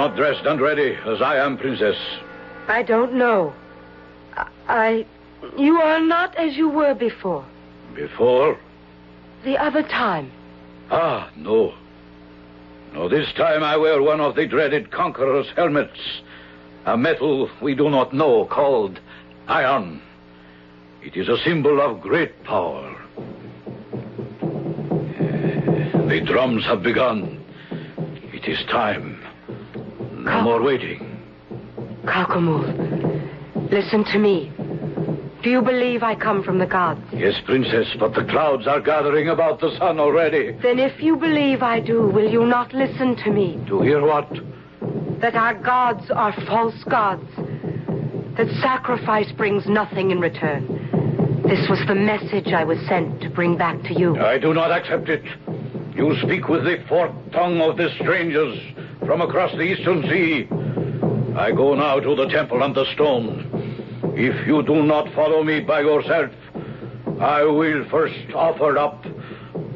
Not 0.00 0.16
dressed 0.16 0.46
and 0.46 0.62
ready, 0.62 0.96
as 1.04 1.20
I 1.20 1.36
am, 1.36 1.58
Princess? 1.58 1.96
I 2.68 2.82
don't 2.82 3.12
know. 3.12 3.52
I. 4.66 5.04
You 5.58 5.74
are 5.76 6.00
not 6.00 6.34
as 6.36 6.56
you 6.56 6.70
were 6.70 6.94
before. 6.94 7.44
Before? 7.94 8.58
The 9.44 9.58
other 9.58 9.82
time. 9.82 10.30
Ah, 10.90 11.30
no. 11.36 11.74
No, 12.94 13.10
this 13.10 13.30
time 13.36 13.62
I 13.62 13.76
wear 13.76 14.00
one 14.02 14.22
of 14.22 14.36
the 14.36 14.46
dreaded 14.46 14.90
conqueror's 14.90 15.48
helmets. 15.54 16.00
A 16.86 16.96
metal 16.96 17.50
we 17.60 17.74
do 17.74 17.90
not 17.90 18.14
know 18.14 18.46
called 18.46 18.98
iron. 19.48 20.00
It 21.02 21.14
is 21.14 21.28
a 21.28 21.36
symbol 21.44 21.78
of 21.78 22.00
great 22.00 22.42
power. 22.44 22.96
Eh, 25.20 26.08
The 26.08 26.22
drums 26.24 26.64
have 26.64 26.82
begun. 26.82 27.44
It 28.32 28.48
is 28.48 28.64
time. 28.70 29.19
No 30.24 30.42
more 30.42 30.62
waiting. 30.62 31.18
Kalkamul, 32.04 33.70
listen 33.70 34.04
to 34.04 34.18
me. 34.18 34.52
Do 35.42 35.48
you 35.48 35.62
believe 35.62 36.02
I 36.02 36.14
come 36.14 36.42
from 36.42 36.58
the 36.58 36.66
gods? 36.66 37.00
Yes, 37.12 37.40
Princess, 37.46 37.88
but 37.98 38.12
the 38.14 38.24
clouds 38.24 38.66
are 38.66 38.80
gathering 38.80 39.28
about 39.28 39.60
the 39.60 39.74
sun 39.78 39.98
already. 39.98 40.52
Then 40.62 40.78
if 40.78 41.02
you 41.02 41.16
believe 41.16 41.62
I 41.62 41.80
do, 41.80 42.08
will 42.08 42.30
you 42.30 42.44
not 42.44 42.74
listen 42.74 43.16
to 43.24 43.30
me? 43.30 43.58
To 43.68 43.80
hear 43.80 44.02
what? 44.02 44.28
That 45.22 45.34
our 45.34 45.54
gods 45.54 46.10
are 46.10 46.34
false 46.46 46.84
gods. 46.84 47.28
That 48.36 48.48
sacrifice 48.60 49.32
brings 49.32 49.66
nothing 49.66 50.10
in 50.10 50.20
return. 50.20 50.66
This 51.48 51.68
was 51.70 51.80
the 51.86 51.94
message 51.94 52.52
I 52.52 52.64
was 52.64 52.78
sent 52.86 53.22
to 53.22 53.30
bring 53.30 53.56
back 53.56 53.82
to 53.84 53.98
you. 53.98 54.18
I 54.18 54.38
do 54.38 54.52
not 54.52 54.70
accept 54.70 55.08
it. 55.08 55.22
You 55.94 56.14
speak 56.22 56.48
with 56.48 56.64
the 56.64 56.84
forked 56.88 57.32
tongue 57.32 57.60
of 57.62 57.78
the 57.78 57.88
strangers 57.98 58.58
from 59.06 59.20
across 59.20 59.52
the 59.52 59.62
eastern 59.62 60.02
sea. 60.02 60.48
I 61.36 61.52
go 61.52 61.74
now 61.74 62.00
to 62.00 62.14
the 62.14 62.26
temple 62.26 62.62
and 62.62 62.74
the 62.74 62.84
stone. 62.94 63.46
If 64.16 64.46
you 64.46 64.62
do 64.62 64.82
not 64.82 65.12
follow 65.14 65.42
me 65.42 65.60
by 65.60 65.80
yourself, 65.80 66.30
I 67.20 67.44
will 67.44 67.88
first 67.90 68.32
offer 68.34 68.76
up 68.76 69.02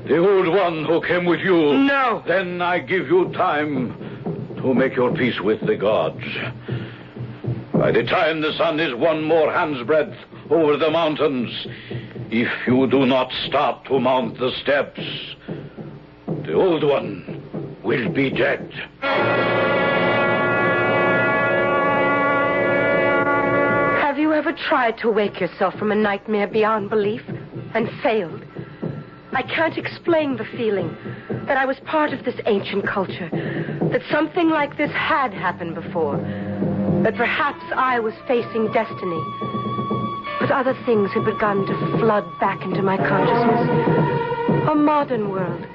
the 0.07 0.18
old 0.18 0.49
one 0.49 0.85
who 0.85 1.01
came 1.07 1.25
with 1.25 1.41
you. 1.41 1.75
No. 1.75 2.22
Then 2.27 2.61
I 2.61 2.79
give 2.81 3.07
you 3.07 3.33
time 3.33 4.57
to 4.57 4.75
make 4.75 4.97
your 4.97 5.14
peace 5.14 5.41
with 5.41 5.64
the 5.66 5.77
gods. 5.77 6.25
By 7.72 7.93
the 7.93 8.05
time 8.05 8.41
the 8.41 8.53
sun 8.57 8.81
is 8.81 8.95
one 8.95 9.22
more 9.22 9.53
hand's 9.53 9.83
breadth 9.87 10.16
over 10.51 10.77
the 10.77 10.91
mountains, 10.91 11.66
if 12.31 12.49
you 12.66 12.87
do 12.87 13.07
not 13.07 13.31
stop 13.47 13.87
to 13.87 13.99
mount 13.99 14.39
the 14.39 14.51
steps, 14.62 15.01
the 16.27 16.53
old 16.53 16.85
one 16.85 17.34
will 17.85 18.09
be 18.09 18.30
dead. 18.30 18.70
Have 24.01 24.18
you 24.18 24.32
ever 24.32 24.53
tried 24.53 24.99
to 24.99 25.11
wake 25.11 25.41
yourself 25.41 25.74
from 25.74 25.93
a 25.93 25.95
nightmare 25.95 26.47
beyond 26.47 26.89
belief 26.89 27.22
and 27.74 27.89
failed? 28.03 28.43
I 29.32 29.43
can't 29.43 29.76
explain 29.76 30.37
the 30.37 30.45
feeling 30.57 30.97
that 31.47 31.57
I 31.57 31.66
was 31.66 31.76
part 31.80 32.12
of 32.12 32.24
this 32.24 32.41
ancient 32.47 32.87
culture, 32.87 33.28
that 33.91 34.03
something 34.11 34.49
like 34.49 34.76
this 34.76 34.93
had 34.93 35.35
happened 35.35 35.74
before, 35.74 36.18
that 37.03 37.16
perhaps 37.16 37.62
I 37.74 37.99
was 37.99 38.14
facing 38.28 38.72
destiny. 38.72 39.20
But 40.41 40.53
other 40.53 40.74
things 40.87 41.11
had 41.12 41.24
begun 41.24 41.66
to 41.66 41.99
flood 41.99 42.24
back 42.39 42.62
into 42.62 42.82
my 42.82 42.97
consciousness. 42.97 44.68
A 44.70 44.74
modern 44.74 45.30
world. 45.30 45.66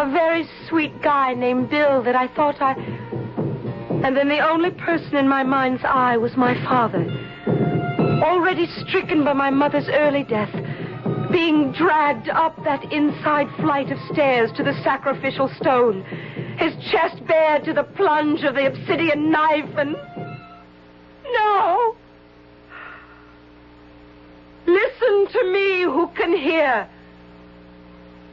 A 0.00 0.10
very 0.10 0.48
sweet 0.66 1.02
guy 1.02 1.34
named 1.34 1.68
Bill 1.68 2.02
that 2.02 2.16
I 2.16 2.26
thought 2.28 2.56
I. 2.60 2.72
And 4.02 4.16
then 4.16 4.28
the 4.28 4.40
only 4.40 4.70
person 4.70 5.16
in 5.16 5.28
my 5.28 5.42
mind's 5.42 5.84
eye 5.84 6.16
was 6.16 6.36
my 6.36 6.54
father 6.64 7.04
already 8.22 8.66
stricken 8.66 9.24
by 9.24 9.32
my 9.32 9.50
mother's 9.50 9.88
early 9.88 10.24
death, 10.24 10.52
being 11.30 11.72
dragged 11.72 12.28
up 12.28 12.56
that 12.64 12.92
inside 12.92 13.48
flight 13.56 13.90
of 13.90 13.98
stairs 14.12 14.50
to 14.56 14.62
the 14.62 14.72
sacrificial 14.82 15.48
stone, 15.60 16.02
his 16.58 16.74
chest 16.90 17.24
bared 17.26 17.64
to 17.64 17.72
the 17.72 17.82
plunge 17.82 18.42
of 18.44 18.54
the 18.54 18.66
obsidian 18.66 19.30
knife, 19.30 19.76
and. 19.76 19.96
No! 21.32 21.96
Listen 24.66 25.26
to 25.32 25.52
me 25.52 25.82
who 25.82 26.08
can 26.16 26.36
hear. 26.36 26.88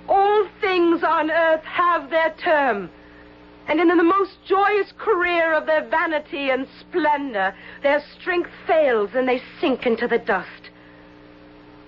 All 0.08 0.48
things 0.62 1.04
on 1.04 1.30
earth 1.30 1.64
have 1.64 2.10
their 2.10 2.34
term. 2.44 2.90
And 3.68 3.82
in 3.82 3.90
the 3.90 4.04
most 4.04 4.38
joyous 4.48 4.94
career 4.98 5.54
of 5.54 5.66
their 5.66 5.88
vanity 5.90 6.50
and 6.50 6.68
splendor, 6.80 7.54
their 7.84 8.02
strength 8.18 8.52
fails 8.66 9.10
and 9.14 9.28
they 9.28 9.42
sink 9.60 9.86
into 9.86 10.08
the 10.08 10.20
dust. 10.20 10.70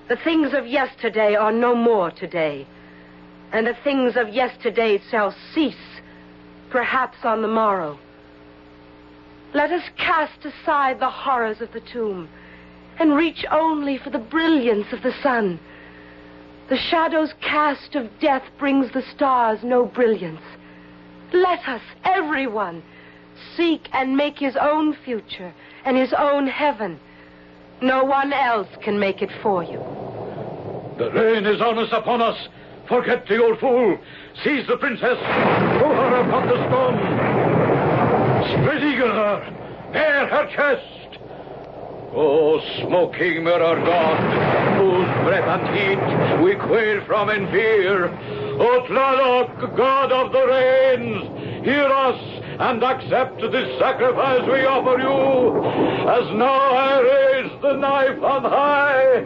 The 0.10 0.18
things 0.18 0.54
of 0.54 0.68
yesterday 0.68 1.36
are 1.36 1.52
no 1.52 1.76
more 1.76 2.12
today, 2.12 2.68
and 3.54 3.66
the 3.66 3.78
things 3.84 4.18
of 4.18 4.30
yesterday 4.30 5.00
shall 5.10 5.34
cease, 5.54 6.02
perhaps 6.70 7.20
on 7.24 7.42
the 7.42 7.48
morrow. 7.48 7.98
Let 9.54 9.72
us 9.72 9.84
cast 9.98 10.46
aside 10.46 11.00
the 11.00 11.10
horrors 11.10 11.62
of 11.62 11.72
the 11.72 11.80
tomb 11.80 12.28
and 13.00 13.16
reach 13.16 13.46
only 13.52 13.98
for 13.98 14.10
the 14.10 14.20
brilliance 14.20 14.88
of 14.92 15.02
the 15.02 15.14
sun. 15.24 15.60
The 16.70 16.78
shadow's 16.78 17.34
cast 17.42 17.96
of 17.96 18.08
death 18.20 18.44
brings 18.60 18.92
the 18.94 19.02
stars 19.16 19.60
no 19.64 19.86
brilliance. 19.86 20.42
Let 21.34 21.68
us, 21.68 21.82
everyone, 22.04 22.84
seek 23.58 23.90
and 23.92 24.16
make 24.16 24.38
his 24.38 24.56
own 24.56 24.96
future 25.04 25.52
and 25.84 25.98
his 25.98 26.14
own 26.16 26.46
heaven. 26.46 27.00
No 27.82 28.04
one 28.04 28.32
else 28.34 28.68
can 28.84 29.00
make 29.00 29.24
it 29.24 29.32
for 29.42 29.64
you. 29.64 29.80
The 31.00 31.10
rain 31.12 31.46
is 31.48 31.60
almost 31.60 31.92
upon 31.92 32.22
us. 32.22 32.38
Forget 32.88 33.26
the 33.28 33.42
old 33.42 33.60
fool. 33.60 33.98
Seize 34.44 34.68
the 34.68 34.78
princess. 34.78 35.18
Throw 35.18 35.94
her 35.96 36.16
upon 36.22 36.48
the 36.50 36.58
stone. 36.68 36.98
Spread 38.62 38.84
eagle 38.84 39.12
her. 39.12 39.40
Her 39.94 40.46
chest. 40.56 40.99
Oh, 42.12 42.60
smoking 42.82 43.44
mirror 43.44 43.76
god, 43.86 44.18
whose 44.82 45.28
breath 45.28 45.46
and 45.46 45.68
heat 45.78 46.44
we 46.44 46.56
quail 46.56 47.06
from 47.06 47.30
in 47.30 47.46
fear. 47.52 48.08
O 48.08 48.84
Tlaloc, 48.88 49.78
god 49.78 50.12
of 50.12 50.32
the 50.32 50.48
rains, 50.48 51.64
hear 51.64 51.86
us 51.86 52.20
and 52.60 52.84
accept 52.84 53.40
this 53.40 53.78
sacrifice 53.80 54.42
we 54.48 54.66
offer 54.66 55.00
you. 55.00 55.62
As 56.10 56.36
now 56.36 56.72
I 56.74 57.00
raise 57.00 57.62
the 57.62 57.74
knife 57.74 58.24
on 58.24 58.42
high, 58.42 59.22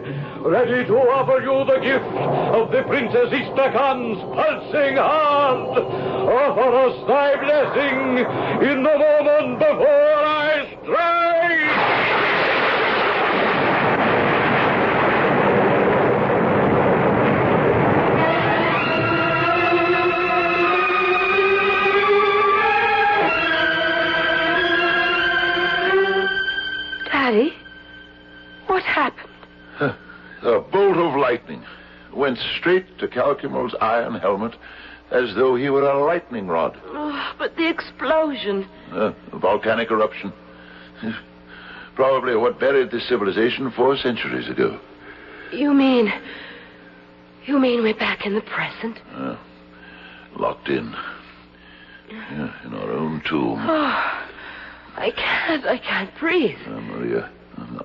ready 0.46 0.84
to 0.84 0.94
offer 0.94 1.40
you 1.40 1.64
the 1.64 1.80
gift 1.80 2.14
of 2.54 2.70
the 2.70 2.82
Princess 2.82 3.32
Istakan's 3.32 4.20
pulsing 4.36 4.96
heart. 4.98 5.78
Offer 5.78 6.76
us 6.84 7.08
thy 7.08 7.34
blessing 7.42 8.18
in 8.70 8.82
the 8.82 8.98
moment 8.98 9.58
before 9.58 10.14
I 10.20 10.78
strike. 10.82 11.83
Lightning 31.34 31.64
went 32.14 32.38
straight 32.58 32.86
to 32.98 33.08
Calcumo's 33.08 33.74
iron 33.80 34.14
helmet 34.14 34.54
as 35.10 35.34
though 35.34 35.56
he 35.56 35.68
were 35.68 35.82
a 35.82 36.04
lightning 36.04 36.46
rod. 36.46 36.80
Oh, 36.84 37.34
but 37.38 37.56
the 37.56 37.68
explosion. 37.68 38.68
Uh, 38.92 39.12
a 39.32 39.38
volcanic 39.38 39.90
eruption. 39.90 40.32
Probably 41.96 42.36
what 42.36 42.60
buried 42.60 42.92
this 42.92 43.08
civilization 43.08 43.72
four 43.72 43.96
centuries 43.96 44.48
ago. 44.48 44.80
You 45.52 45.74
mean. 45.74 46.12
You 47.46 47.58
mean 47.58 47.82
we're 47.82 47.98
back 47.98 48.26
in 48.26 48.34
the 48.34 48.40
present? 48.42 48.98
Uh, 49.12 49.36
locked 50.36 50.68
in. 50.68 50.94
Yeah, 52.10 52.64
in 52.64 52.74
our 52.74 52.92
own 52.92 53.22
tomb. 53.28 53.58
Oh, 53.58 54.26
I 54.96 55.10
can't. 55.16 55.66
I 55.66 55.78
can't 55.78 56.10
breathe. 56.18 56.58
Uh, 56.66 56.80
Maria, 56.80 57.30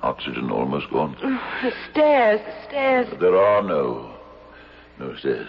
oxygen 0.02 0.50
almost 0.50 0.90
gone. 0.90 1.16
The 1.62 1.72
stairs, 1.90 2.40
the 2.40 2.68
stairs. 2.68 3.08
There 3.20 3.36
are 3.36 3.62
no. 3.62 4.14
no 4.98 5.16
stairs. 5.16 5.48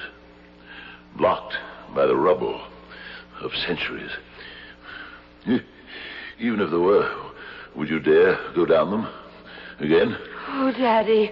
Blocked 1.18 1.56
by 1.94 2.06
the 2.06 2.16
rubble 2.16 2.62
of 3.42 3.52
centuries. 3.68 4.12
Even 6.40 6.60
if 6.60 6.70
there 6.70 6.80
were, 6.80 7.10
would 7.76 7.90
you 7.90 8.00
dare 8.00 8.38
go 8.56 8.66
down 8.66 8.92
them 8.92 9.10
again? 9.80 10.18
Oh, 10.48 10.72
Daddy. 10.72 11.32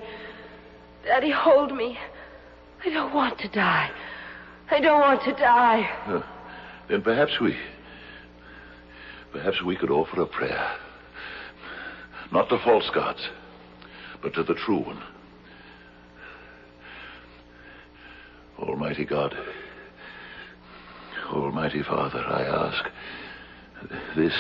Daddy, 1.06 1.32
hold 1.32 1.76
me. 1.76 1.98
I 2.86 2.90
don't 2.90 3.14
want 3.14 3.40
to 3.40 3.48
die. 3.50 3.90
I 4.72 4.80
don't 4.80 5.00
want 5.00 5.24
to 5.24 5.32
die. 5.34 5.90
Uh, 6.06 6.22
then 6.90 7.02
perhaps 7.02 7.40
we. 7.42 7.58
Perhaps 9.32 9.62
we 9.64 9.76
could 9.76 9.92
offer 9.92 10.22
a 10.22 10.28
prayer. 10.28 10.76
Not 12.32 12.50
to 12.50 12.60
false 12.64 12.90
gods, 12.94 13.28
but 14.22 14.34
to 14.36 14.44
the 14.44 14.54
true 14.54 14.84
one. 14.84 15.02
Almighty 18.60 19.06
God, 19.06 19.36
Almighty 21.32 21.82
Father, 21.82 22.20
I 22.20 22.44
ask 22.44 22.86
this 24.16 24.34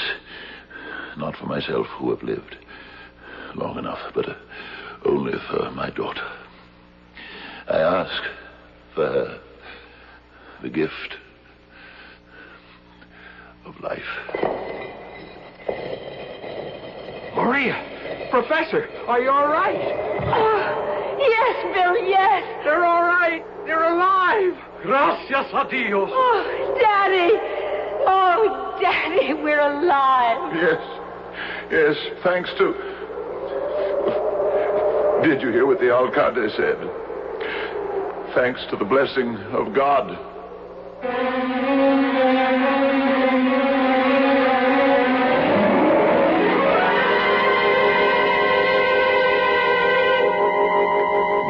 not 1.18 1.36
for 1.38 1.46
myself 1.46 1.88
who 1.98 2.12
have 2.12 2.24
lived 2.24 2.58
long 3.56 3.78
enough, 3.78 4.00
but 4.14 4.26
only 5.06 5.34
for 5.50 5.72
my 5.72 5.90
daughter. 5.90 6.28
I 7.68 7.80
ask 7.80 8.24
for 8.94 9.08
her 9.08 9.40
the 10.62 10.70
gift 10.70 11.16
of 13.66 13.80
life. 13.80 14.59
Maria, 17.40 18.28
Professor, 18.32 18.90
are 19.08 19.22
you 19.22 19.30
all 19.30 19.48
right? 19.48 19.80
Oh, 20.28 21.16
yes, 21.18 21.56
Bill, 21.74 21.98
yes. 22.06 22.44
They're 22.66 22.84
all 22.84 23.04
right. 23.04 23.44
They're 23.66 23.94
alive. 23.94 24.54
Gracias 24.84 25.48
a 25.54 25.66
Dios. 25.70 26.10
Oh, 26.12 26.78
Daddy. 26.82 27.32
Oh, 28.06 28.78
Daddy, 28.82 29.34
we're 29.36 29.62
alive. 29.62 30.54
Yes. 30.54 30.82
Yes, 31.72 31.96
thanks 32.24 32.50
to. 32.58 32.74
Did 35.24 35.42
you 35.42 35.52
hear 35.52 35.66
what 35.66 35.80
the 35.80 35.92
alcalde 35.92 36.50
said? 36.58 36.78
Thanks 38.36 38.66
to 38.70 38.76
the 38.76 38.86
blessing 38.86 39.38
of 39.54 39.74
God. 39.74 40.18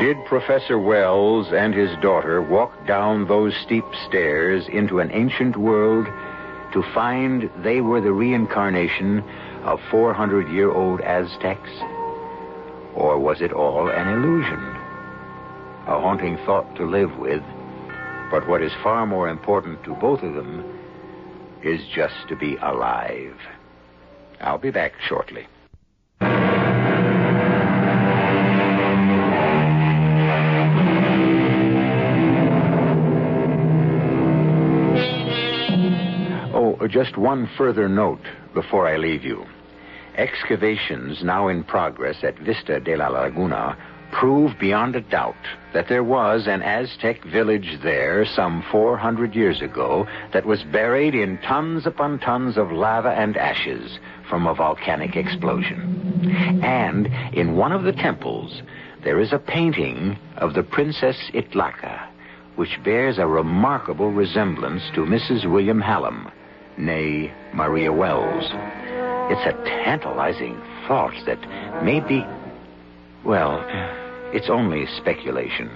Did 0.09 0.25
Professor 0.25 0.79
Wells 0.79 1.53
and 1.53 1.71
his 1.71 1.95
daughter 2.01 2.41
walk 2.41 2.87
down 2.87 3.27
those 3.27 3.55
steep 3.57 3.85
stairs 4.07 4.67
into 4.67 4.99
an 4.99 5.11
ancient 5.11 5.55
world 5.55 6.07
to 6.73 6.81
find 6.95 7.47
they 7.63 7.81
were 7.81 8.01
the 8.01 8.11
reincarnation 8.11 9.23
of 9.65 9.79
400 9.91 10.49
year 10.49 10.71
old 10.71 10.99
Aztecs? 11.01 11.69
Or 12.95 13.19
was 13.19 13.39
it 13.39 13.53
all 13.53 13.87
an 13.87 14.07
illusion? 14.07 14.57
A 15.85 16.01
haunting 16.01 16.37
thought 16.37 16.75
to 16.77 16.89
live 16.89 17.15
with. 17.19 17.43
But 18.31 18.47
what 18.47 18.63
is 18.63 18.71
far 18.81 19.05
more 19.05 19.29
important 19.29 19.83
to 19.83 19.93
both 19.93 20.23
of 20.23 20.33
them 20.33 20.63
is 21.61 21.81
just 21.93 22.27
to 22.29 22.35
be 22.35 22.55
alive. 22.63 23.37
I'll 24.41 24.57
be 24.57 24.71
back 24.71 24.93
shortly. 25.07 25.45
Just 36.89 37.17
one 37.17 37.49
further 37.57 37.87
note 37.87 38.25
before 38.53 38.87
I 38.87 38.97
leave 38.97 39.23
you. 39.23 39.45
Excavations 40.15 41.23
now 41.23 41.47
in 41.47 41.63
progress 41.63 42.17
at 42.23 42.37
Vista 42.39 42.79
de 42.79 42.95
la 42.95 43.07
Laguna 43.07 43.77
prove 44.11 44.57
beyond 44.59 44.95
a 44.95 45.01
doubt 45.01 45.35
that 45.73 45.87
there 45.87 46.03
was 46.03 46.47
an 46.47 46.61
Aztec 46.63 47.23
village 47.25 47.77
there 47.83 48.25
some 48.25 48.63
400 48.71 49.35
years 49.35 49.61
ago 49.61 50.07
that 50.33 50.45
was 50.45 50.63
buried 50.63 51.13
in 51.13 51.37
tons 51.39 51.85
upon 51.85 52.19
tons 52.19 52.57
of 52.57 52.71
lava 52.71 53.09
and 53.09 53.37
ashes 53.37 53.99
from 54.27 54.47
a 54.47 54.55
volcanic 54.55 55.15
explosion. 55.15 56.59
And 56.63 57.07
in 57.33 57.55
one 57.55 57.71
of 57.71 57.83
the 57.83 57.93
temples, 57.93 58.61
there 59.03 59.19
is 59.19 59.31
a 59.31 59.39
painting 59.39 60.17
of 60.37 60.53
the 60.53 60.63
Princess 60.63 61.17
Itlaca, 61.33 62.07
which 62.55 62.79
bears 62.83 63.17
a 63.17 63.27
remarkable 63.27 64.11
resemblance 64.11 64.83
to 64.95 65.01
Mrs. 65.01 65.49
William 65.49 65.79
Hallam, 65.79 66.31
nay, 66.79 67.33
Maria 67.53 67.91
Wells. 67.91 68.45
It's 69.31 69.45
a 69.45 69.63
tantalizing 69.83 70.59
thought 70.87 71.13
that 71.25 71.39
maybe. 71.83 72.25
Well, 73.23 73.63
it's 74.33 74.49
only 74.49 74.85
speculation. 74.97 75.69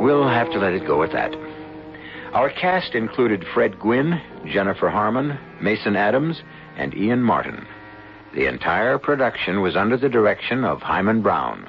We'll 0.00 0.26
have 0.28 0.50
to 0.52 0.58
let 0.58 0.72
it 0.72 0.86
go 0.86 1.02
at 1.02 1.12
that. 1.12 1.34
Our 2.32 2.50
cast 2.50 2.94
included 2.94 3.44
Fred 3.52 3.78
Gwynne, 3.78 4.20
Jennifer 4.46 4.88
Harmon, 4.88 5.38
Mason 5.60 5.96
Adams, 5.96 6.42
and 6.76 6.94
Ian 6.94 7.22
Martin. 7.22 7.66
The 8.34 8.46
entire 8.46 8.98
production 8.98 9.60
was 9.60 9.76
under 9.76 9.96
the 9.96 10.08
direction 10.08 10.64
of 10.64 10.80
Himan 10.80 11.22
Brown. 11.22 11.68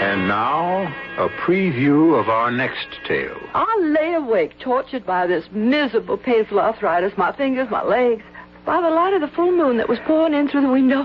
And 0.00 0.28
now, 0.28 0.86
a 1.18 1.28
preview 1.28 2.18
of 2.20 2.28
our 2.28 2.52
next 2.52 2.86
tale. 3.06 3.36
I 3.52 3.78
lay 3.80 4.14
awake, 4.14 4.56
tortured 4.60 5.04
by 5.04 5.26
this 5.26 5.44
miserable, 5.50 6.16
painful 6.16 6.60
arthritis, 6.60 7.12
my 7.18 7.34
fingers, 7.36 7.68
my 7.68 7.82
legs. 7.82 8.22
By 8.64 8.80
the 8.80 8.90
light 8.90 9.12
of 9.14 9.20
the 9.22 9.28
full 9.34 9.50
moon 9.50 9.76
that 9.78 9.88
was 9.88 9.98
pouring 10.06 10.34
in 10.34 10.48
through 10.48 10.60
the 10.60 10.70
window, 10.70 11.04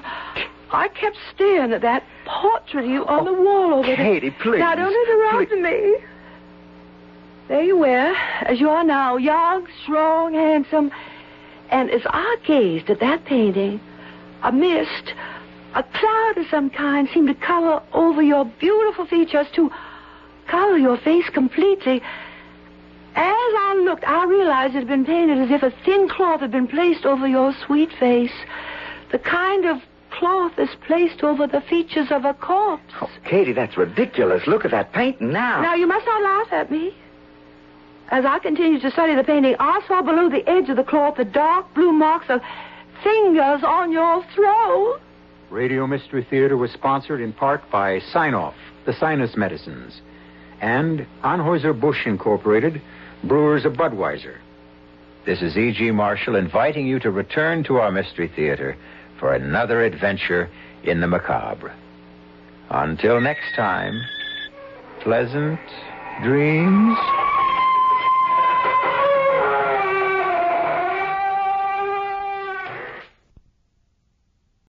I 0.72 0.90
kept 0.90 1.18
staring 1.34 1.74
at 1.74 1.82
that 1.82 2.04
portrait 2.26 2.86
of 2.86 2.90
you 2.90 3.04
on 3.06 3.26
the 3.26 3.34
wall 3.34 3.74
over 3.74 3.88
there. 3.88 3.96
Katie, 3.96 4.30
please. 4.30 4.60
Now, 4.60 4.76
don't 4.76 4.94
interrupt 4.94 5.52
me. 5.54 5.96
There 7.48 7.64
you 7.64 7.78
were, 7.78 8.14
as 8.44 8.60
you 8.60 8.70
are 8.70 8.84
now, 8.84 9.18
young, 9.18 9.68
strong, 9.84 10.36
handsome. 10.36 10.92
And 11.72 11.90
as 11.90 12.02
I 12.06 12.36
gazed 12.46 12.92
at 12.92 13.00
that 13.00 13.26
painting, 13.26 13.82
a 14.44 14.52
mist, 14.52 15.14
a 15.76 15.84
cloud 15.84 16.38
of 16.38 16.46
some 16.50 16.70
kind 16.70 17.10
seemed 17.14 17.28
to 17.28 17.34
cover 17.34 17.82
over 17.94 18.22
your 18.22 18.46
beautiful 18.46 19.06
features, 19.06 19.48
to 19.56 19.72
cover 20.48 20.78
your 20.78 20.98
face 20.98 21.30
completely. 21.30 22.02
As 23.16 23.52
I 23.66 23.82
looked, 23.84 24.04
I 24.08 24.26
realized 24.26 24.76
it 24.76 24.80
had 24.80 24.88
been 24.88 25.06
painted 25.06 25.38
as 25.40 25.52
if 25.52 25.64
a 25.64 25.72
thin 25.86 26.10
cloth 26.10 26.42
had 26.42 26.52
been 26.52 26.68
placed 26.68 27.06
over 27.06 27.28
your 27.28 27.54
sweet 27.66 27.92
face. 28.00 28.34
The 29.12 29.20
kind 29.20 29.66
of 29.66 29.78
cloth 30.10 30.58
is 30.58 30.70
placed 30.86 31.24
over 31.24 31.48
the 31.48 31.62
features 31.62 32.08
of 32.12 32.26
a 32.26 32.34
corpse. 32.34 32.94
Oh, 33.02 33.10
Katie, 33.26 33.54
that's 33.54 33.78
ridiculous. 33.78 34.48
Look 34.48 34.66
at 34.66 34.72
that 34.72 34.94
painting 34.94 35.32
now. 35.32 35.62
Now, 35.62 35.76
you 35.76 35.88
must 35.88 36.06
not 36.06 36.24
laugh 36.24 36.54
at 36.54 36.72
me. 36.72 36.96
As 38.10 38.26
I 38.26 38.40
continued 38.40 38.82
to 38.82 38.92
study 38.92 39.16
the 39.16 39.24
painting, 39.24 39.56
I 39.60 39.82
saw 39.88 40.02
below 40.02 40.30
the 40.30 40.48
edge 40.48 40.70
of 40.70 40.78
the 40.78 40.84
cloth 40.84 41.18
the 41.18 41.26
dark 41.26 41.74
blue 41.74 41.92
marks 41.92 42.30
of 42.30 42.42
fingers 43.04 43.64
on 43.64 43.92
your 43.92 44.24
throat. 44.36 45.02
Radio 45.54 45.86
Mystery 45.86 46.26
Theater 46.28 46.58
was 46.58 46.72
sponsored 46.72 47.22
in 47.22 47.32
part 47.32 47.62
by 47.70 48.00
Sine-Off, 48.12 48.56
the 48.88 48.94
sinus 48.94 49.38
medicines, 49.38 50.02
and 50.60 51.06
Anheuser-Busch 51.24 52.08
Incorporated, 52.08 52.82
brewers 53.24 53.64
of 53.64 53.74
Budweiser. 53.74 54.38
This 55.28 55.44
is 55.44 55.56
E.G. 55.56 55.92
Marshall 55.92 56.38
inviting 56.38 56.88
you 56.88 57.00
to 57.02 57.12
return 57.12 57.64
to 57.66 57.76
our 57.76 57.92
Mystery 57.92 58.32
Theater 58.36 58.76
for 59.20 59.36
another 59.36 59.84
adventure 59.84 60.50
in 60.84 61.02
the 61.02 61.08
macabre. 61.08 61.76
Until 62.72 63.22
next 63.22 63.56
time, 63.56 64.02
pleasant 65.04 65.60
dreams. 66.24 66.98